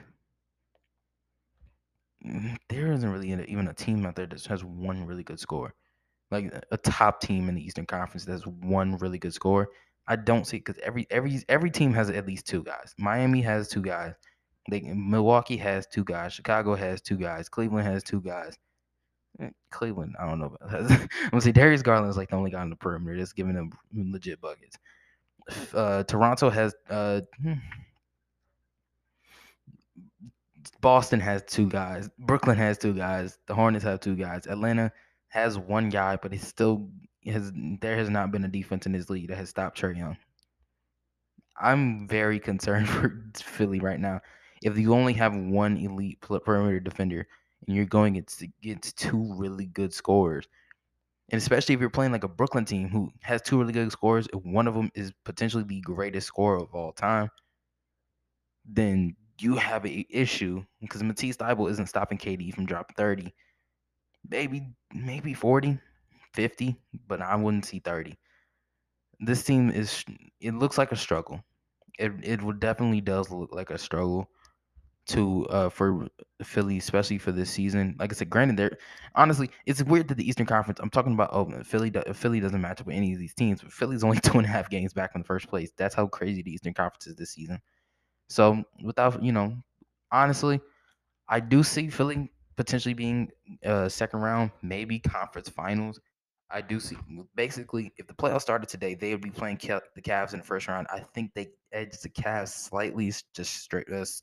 mm, 2.25 2.57
there 2.69 2.91
isn't 2.91 3.09
really 3.09 3.31
even 3.31 3.67
a 3.67 3.73
team 3.73 4.05
out 4.05 4.15
there 4.15 4.25
that 4.25 4.45
has 4.45 4.63
one 4.63 5.05
really 5.05 5.23
good 5.23 5.39
score 5.39 5.73
like 6.33 6.51
a 6.71 6.77
top 6.77 7.21
team 7.21 7.47
in 7.47 7.55
the 7.55 7.63
Eastern 7.63 7.85
Conference 7.85 8.25
that 8.25 8.31
has 8.33 8.47
one 8.47 8.97
really 8.97 9.19
good 9.19 9.33
score. 9.33 9.69
I 10.07 10.17
don't 10.17 10.45
see 10.45 10.57
because 10.57 10.77
every 10.83 11.07
every 11.09 11.41
every 11.47 11.71
team 11.71 11.93
has 11.93 12.09
at 12.09 12.27
least 12.27 12.45
two 12.47 12.63
guys. 12.63 12.93
Miami 12.97 13.41
has 13.41 13.69
two 13.69 13.81
guys. 13.81 14.13
They, 14.69 14.81
Milwaukee 14.81 15.57
has 15.57 15.87
two 15.87 16.03
guys. 16.03 16.33
Chicago 16.33 16.75
has 16.75 17.01
two 17.01 17.17
guys. 17.17 17.47
Cleveland 17.47 17.87
has 17.87 18.03
two 18.03 18.19
guys. 18.19 18.57
Eh, 19.41 19.49
Cleveland, 19.71 20.15
I 20.19 20.27
don't 20.27 20.39
know 20.39 20.55
about 20.55 20.71
that. 20.71 21.09
I'm 21.23 21.29
gonna 21.31 21.41
say 21.41 21.51
Darius 21.51 21.81
Garland 21.81 22.09
is 22.09 22.17
like 22.17 22.29
the 22.29 22.35
only 22.35 22.51
guy 22.51 22.61
on 22.61 22.69
the 22.69 22.75
perimeter 22.75 23.17
that's 23.17 23.33
giving 23.33 23.55
them 23.55 23.71
legit 23.93 24.39
buckets. 24.41 24.77
Uh, 25.73 26.03
Toronto 26.03 26.49
has 26.49 26.73
uh, 26.89 27.21
hmm. 27.41 27.53
Boston 30.81 31.19
has 31.19 31.43
two 31.47 31.67
guys. 31.67 32.09
Brooklyn 32.19 32.57
has 32.57 32.77
two 32.77 32.93
guys. 32.93 33.37
The 33.47 33.55
Hornets 33.55 33.83
have 33.83 33.99
two 33.99 34.15
guys. 34.15 34.47
Atlanta 34.47 34.91
has 35.29 35.57
one 35.57 35.89
guy, 35.89 36.17
but 36.17 36.33
it's 36.33 36.47
still 36.47 36.89
has 37.25 37.51
there 37.81 37.97
has 37.97 38.09
not 38.09 38.31
been 38.31 38.45
a 38.45 38.49
defense 38.49 38.85
in 38.85 38.93
his 38.93 39.09
league 39.09 39.29
that 39.29 39.37
has 39.37 39.49
stopped 39.49 39.79
Trae 39.79 39.97
Young. 39.97 40.17
I'm 41.59 42.07
very 42.07 42.39
concerned 42.39 42.89
for 42.89 43.23
Philly 43.35 43.79
right 43.79 43.99
now. 43.99 44.21
If 44.61 44.77
you 44.77 44.93
only 44.93 45.13
have 45.13 45.35
one 45.35 45.77
elite 45.77 46.21
perimeter 46.21 46.79
defender 46.79 47.27
and 47.67 47.75
you're 47.75 47.85
going 47.85 48.17
against 48.17 48.97
two 48.97 49.33
really 49.35 49.65
good 49.67 49.93
scorers, 49.93 50.47
and 51.29 51.39
especially 51.41 51.75
if 51.75 51.81
you're 51.81 51.89
playing 51.89 52.11
like 52.11 52.23
a 52.23 52.29
Brooklyn 52.29 52.65
team 52.65 52.89
who 52.89 53.11
has 53.21 53.41
two 53.41 53.59
really 53.59 53.73
good 53.73 53.91
scorers, 53.91 54.27
if 54.33 54.43
one 54.45 54.67
of 54.67 54.75
them 54.75 54.91
is 54.95 55.11
potentially 55.25 55.63
the 55.63 55.81
greatest 55.81 56.27
scorer 56.27 56.57
of 56.59 56.73
all 56.75 56.91
time, 56.93 57.29
then 58.65 59.15
you 59.39 59.55
have 59.55 59.85
an 59.85 60.05
issue 60.09 60.63
because 60.81 61.03
Matisse 61.03 61.37
Thybulle 61.37 61.71
isn't 61.71 61.89
stopping 61.89 62.17
KD 62.17 62.51
from 62.51 62.65
dropping 62.65 62.95
30 62.95 63.33
maybe 64.29 64.67
maybe 64.93 65.33
40, 65.33 65.79
50, 66.33 66.75
but 67.07 67.21
I 67.21 67.35
wouldn't 67.35 67.65
see 67.65 67.79
30. 67.79 68.17
This 69.19 69.43
team 69.43 69.69
is 69.69 70.03
it 70.39 70.53
looks 70.55 70.77
like 70.77 70.91
a 70.91 70.95
struggle. 70.95 71.43
It 71.99 72.13
it 72.23 72.59
definitely 72.59 73.01
does 73.01 73.31
look 73.31 73.53
like 73.53 73.69
a 73.71 73.77
struggle 73.77 74.29
to 75.05 75.45
uh 75.47 75.69
for 75.69 76.07
Philly, 76.43 76.77
especially 76.77 77.17
for 77.17 77.31
this 77.31 77.49
season. 77.49 77.95
Like 77.99 78.13
I 78.13 78.15
said, 78.15 78.29
granted, 78.29 78.57
there 78.57 78.77
honestly, 79.15 79.49
it's 79.65 79.83
weird 79.83 80.07
that 80.07 80.15
the 80.15 80.27
Eastern 80.27 80.45
Conference. 80.45 80.79
I'm 80.79 80.89
talking 80.89 81.13
about 81.13 81.29
oh 81.33 81.45
Philly. 81.63 81.91
Philly 82.13 82.39
doesn't 82.39 82.61
match 82.61 82.81
up 82.81 82.87
with 82.87 82.95
any 82.95 83.13
of 83.13 83.19
these 83.19 83.33
teams, 83.33 83.61
but 83.61 83.71
Philly's 83.71 84.03
only 84.03 84.19
two 84.23 84.37
and 84.37 84.45
a 84.45 84.49
half 84.49 84.69
games 84.69 84.93
back 84.93 85.11
in 85.15 85.21
the 85.21 85.27
first 85.27 85.47
place. 85.47 85.71
That's 85.77 85.95
how 85.95 86.07
crazy 86.07 86.41
the 86.41 86.51
Eastern 86.51 86.73
Conference 86.73 87.07
is 87.07 87.15
this 87.15 87.31
season. 87.31 87.59
So 88.29 88.63
without 88.83 89.21
you 89.21 89.31
know, 89.31 89.55
honestly, 90.11 90.61
I 91.27 91.39
do 91.39 91.63
see 91.63 91.89
Philly 91.89 92.31
potentially 92.55 92.93
being 92.93 93.29
uh, 93.65 93.89
second 93.89 94.21
round, 94.21 94.51
maybe 94.61 94.99
conference 94.99 95.49
finals. 95.49 95.99
I 96.49 96.61
do 96.61 96.79
see 96.79 96.95
basically 97.35 97.91
if 97.97 98.05
the 98.05 98.13
playoffs 98.13 98.41
started 98.41 98.69
today, 98.69 98.93
they 98.93 99.11
would 99.11 99.21
be 99.21 99.31
playing 99.31 99.57
the 99.57 100.01
Cavs 100.01 100.33
in 100.33 100.39
the 100.39 100.45
first 100.45 100.67
round. 100.67 100.85
I 100.91 100.99
think 100.99 101.33
they 101.33 101.49
edge 101.71 101.99
the 101.99 102.09
Cavs 102.09 102.49
slightly, 102.49 103.11
just 103.33 103.63
straight 103.63 103.89
us, 103.89 104.21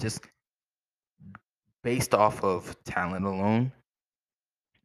just 0.00 0.20
based 1.82 2.14
off 2.14 2.42
of 2.42 2.76
talent 2.84 3.26
alone. 3.26 3.72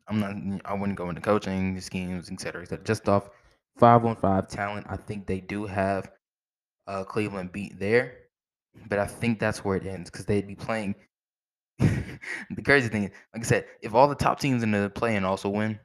I'm 0.08 0.20
not. 0.20 0.62
I 0.66 0.74
wouldn't 0.74 0.98
go 0.98 1.10
into 1.10 1.22
coaching 1.22 1.80
schemes, 1.82 2.32
etc.. 2.32 2.66
Just 2.84 3.08
off 3.08 3.30
five 3.78 4.06
on 4.06 4.16
five 4.16 4.48
talent, 4.48 4.86
I 4.90 4.98
think 4.98 5.26
they 5.26 5.40
do 5.40 5.66
have 5.66 6.12
uh, 6.88 7.04
Cleveland 7.04 7.52
beat 7.52 7.80
there, 7.80 8.18
but 8.90 9.00
I 9.00 9.06
think 9.06 9.40
that's 9.40 9.64
where 9.64 9.78
it 9.78 9.86
ends 9.86 10.10
because 10.10 10.26
they'd 10.26 10.48
be 10.48 10.56
playing 10.56 10.96
the 11.80 12.62
crazy 12.64 12.90
thing, 12.90 13.06
is, 13.06 13.12
like 13.34 13.44
I 13.44 13.48
said, 13.48 13.66
if 13.82 13.94
all 13.94 14.08
the 14.08 14.16
top 14.16 14.40
teams 14.40 14.64
in 14.64 14.72
the 14.72 14.90
play 14.90 15.16
and 15.16 15.26
also 15.26 15.50
win, 15.50 15.80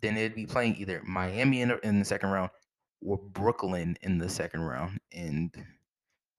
then 0.00 0.16
it'd 0.16 0.36
be 0.36 0.46
playing 0.46 0.76
either 0.76 1.02
Miami 1.04 1.62
in 1.62 1.72
in 1.82 1.98
the 1.98 2.04
second 2.04 2.30
round 2.30 2.50
or 3.04 3.18
Brooklyn 3.18 3.96
in 4.02 4.18
the 4.18 4.28
second 4.28 4.60
round, 4.60 4.98
and 5.12 5.52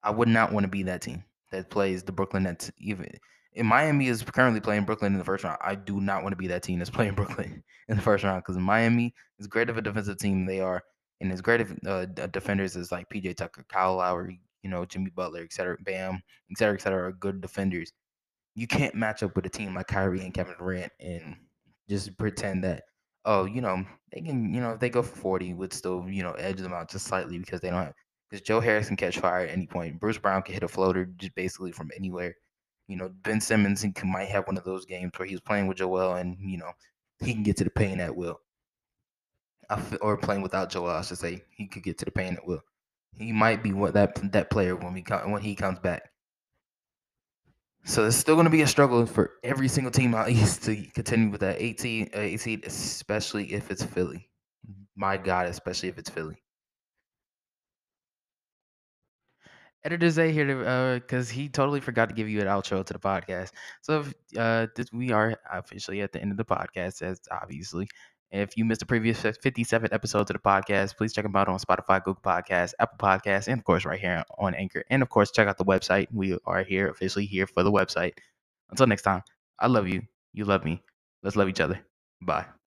I 0.03 0.11
would 0.11 0.29
not 0.29 0.53
want 0.53 0.63
to 0.63 0.69
be 0.69 0.83
that 0.83 1.01
team 1.01 1.23
that 1.55 1.69
plays 1.69 2.03
the 2.03 2.11
Brooklyn 2.11 2.43
Nets. 2.43 2.71
Even 2.77 3.07
if 3.53 3.65
Miami 3.65 4.07
is 4.07 4.23
currently 4.23 4.61
playing 4.61 4.85
Brooklyn 4.85 5.13
in 5.13 5.19
the 5.19 5.25
first 5.25 5.43
round, 5.43 5.57
I 5.61 5.75
do 5.75 6.01
not 6.01 6.23
want 6.23 6.33
to 6.33 6.37
be 6.37 6.47
that 6.47 6.63
team 6.63 6.79
that's 6.79 6.89
playing 6.91 7.15
Brooklyn 7.15 7.63
in 7.87 7.95
the 7.95 8.03
first 8.03 8.23
round 8.23 8.43
because 8.43 8.57
Miami 8.57 9.13
is 9.39 9.47
great 9.47 9.69
of 9.69 9.77
a 9.77 9.81
defensive 9.81 10.17
team 10.17 10.45
they 10.45 10.59
are, 10.59 10.83
and 11.21 11.31
as 11.31 11.41
great 11.41 11.61
of 11.61 11.77
uh, 11.87 12.05
defenders 12.05 12.75
as 12.75 12.91
like 12.91 13.09
PJ 13.09 13.35
Tucker, 13.37 13.65
Kyle 13.69 13.95
Lowry, 13.95 14.41
you 14.63 14.69
know 14.69 14.85
Jimmy 14.85 15.11
Butler, 15.11 15.41
et 15.41 15.53
cetera, 15.53 15.77
Bam, 15.83 16.21
et 16.51 16.57
cetera, 16.57 16.75
et 16.75 16.81
cetera, 16.81 17.07
are 17.07 17.11
good 17.13 17.41
defenders 17.41 17.91
you 18.55 18.67
can't 18.67 18.95
match 18.95 19.21
up 19.21 19.35
with 19.35 19.45
a 19.45 19.49
team 19.49 19.75
like 19.75 19.87
Kyrie 19.87 20.21
and 20.21 20.33
Kevin 20.33 20.55
Durant 20.57 20.91
and 20.99 21.35
just 21.89 22.17
pretend 22.17 22.63
that 22.63 22.83
oh 23.25 23.45
you 23.45 23.61
know 23.61 23.83
they 24.11 24.21
can 24.21 24.53
you 24.53 24.61
know 24.61 24.71
if 24.71 24.79
they 24.79 24.89
go 24.89 25.03
for 25.03 25.15
40 25.15 25.53
would 25.53 25.73
still 25.73 26.05
you 26.07 26.23
know 26.23 26.31
edge 26.31 26.57
them 26.57 26.73
out 26.73 26.89
just 26.89 27.05
slightly 27.05 27.37
because 27.37 27.59
they 27.59 27.69
don't 27.69 27.83
have 27.83 27.93
because 28.29 28.45
Joe 28.45 28.59
Harris 28.59 28.88
can 28.88 28.97
catch 28.97 29.19
fire 29.19 29.45
at 29.45 29.51
any 29.51 29.67
point. 29.67 29.99
Bruce 29.99 30.17
Brown 30.17 30.41
can 30.41 30.53
hit 30.53 30.63
a 30.63 30.67
floater 30.67 31.05
just 31.05 31.35
basically 31.35 31.71
from 31.71 31.91
anywhere. 31.95 32.35
You 32.88 32.97
know 32.97 33.09
Ben 33.23 33.41
Simmons 33.41 33.85
can, 33.95 34.11
might 34.11 34.29
have 34.29 34.47
one 34.47 34.57
of 34.57 34.63
those 34.63 34.85
games 34.85 35.11
where 35.17 35.27
he's 35.27 35.41
playing 35.41 35.67
with 35.67 35.77
Joel 35.77 36.15
and 36.15 36.38
you 36.39 36.57
know 36.57 36.71
he 37.19 37.33
can 37.33 37.43
get 37.43 37.57
to 37.57 37.63
the 37.63 37.69
paint 37.69 37.99
at 38.01 38.15
will. 38.15 38.39
or 40.01 40.17
playing 40.17 40.41
without 40.41 40.69
Joel, 40.69 40.91
I 40.91 41.01
should 41.01 41.17
say 41.17 41.43
he 41.49 41.67
could 41.67 41.83
get 41.83 41.97
to 41.99 42.05
the 42.05 42.11
paint 42.11 42.38
at 42.38 42.45
will. 42.45 42.61
He 43.17 43.31
might 43.31 43.63
be 43.63 43.73
what 43.73 43.93
that 43.93 44.31
that 44.31 44.49
player 44.49 44.75
when 44.75 44.93
we 44.93 45.01
come 45.01 45.31
when 45.31 45.41
he 45.41 45.55
comes 45.55 45.79
back. 45.79 46.11
So 47.88 48.05
it's 48.05 48.17
still 48.17 48.33
going 48.35 48.45
to 48.45 48.51
be 48.51 48.63
a 48.63 48.67
struggle 48.67 49.05
for 49.05 49.33
every 49.43 49.67
single 49.67 49.91
team 49.91 50.15
out 50.15 50.29
east 50.31 50.63
to 50.63 50.75
continue 50.75 51.29
with 51.29 51.41
that 51.41 51.61
18, 51.61 52.09
uh, 52.15 52.19
18, 52.19 52.61
especially 52.65 53.53
if 53.53 53.69
it's 53.69 53.83
Philly. 53.83 54.27
My 54.95 55.17
God, 55.17 55.45
especially 55.45 55.89
if 55.89 55.99
it's 55.99 56.09
Philly. 56.09 56.41
Editor 59.85 60.09
Zay 60.09 60.31
here 60.31 60.99
because 60.99 61.29
he 61.29 61.47
totally 61.47 61.79
forgot 61.79 62.09
to 62.09 62.15
give 62.15 62.27
you 62.27 62.41
an 62.41 62.47
outro 62.47 62.83
to 62.83 62.93
the 62.93 62.99
podcast. 62.99 63.51
So 63.81 64.03
uh, 64.37 64.67
this, 64.75 64.91
we 64.91 65.11
are 65.11 65.37
officially 65.51 66.01
at 66.01 66.11
the 66.11 66.21
end 66.21 66.31
of 66.31 66.37
the 66.37 66.45
podcast, 66.45 67.01
as 67.01 67.21
obviously. 67.31 67.87
If 68.31 68.57
you 68.57 68.65
missed 68.65 68.79
the 68.79 68.87
previous 68.87 69.21
57 69.21 69.93
episodes 69.93 70.29
of 70.31 70.35
the 70.35 70.39
podcast, 70.39 70.97
please 70.97 71.13
check 71.13 71.23
them 71.23 71.35
out 71.35 71.47
on 71.47 71.59
Spotify, 71.59 72.03
Google 72.03 72.21
Podcasts, 72.21 72.73
Apple 72.79 72.97
Podcasts, 72.97 73.47
and 73.47 73.59
of 73.59 73.63
course 73.63 73.85
right 73.85 73.99
here 73.99 74.23
on 74.39 74.55
Anchor. 74.55 74.83
And 74.89 75.03
of 75.03 75.09
course, 75.09 75.31
check 75.31 75.47
out 75.47 75.57
the 75.57 75.63
website. 75.63 76.07
We 76.11 76.37
are 76.45 76.63
here 76.63 76.89
officially 76.89 77.27
here 77.27 77.47
for 77.47 77.63
the 77.63 77.71
website. 77.71 78.13
Until 78.71 78.87
next 78.87 79.03
time, 79.03 79.21
I 79.59 79.67
love 79.67 79.87
you. 79.87 80.01
You 80.33 80.45
love 80.45 80.65
me. 80.65 80.83
Let's 81.23 81.35
love 81.35 81.47
each 81.47 81.61
other. 81.61 81.79
Bye. 82.21 82.55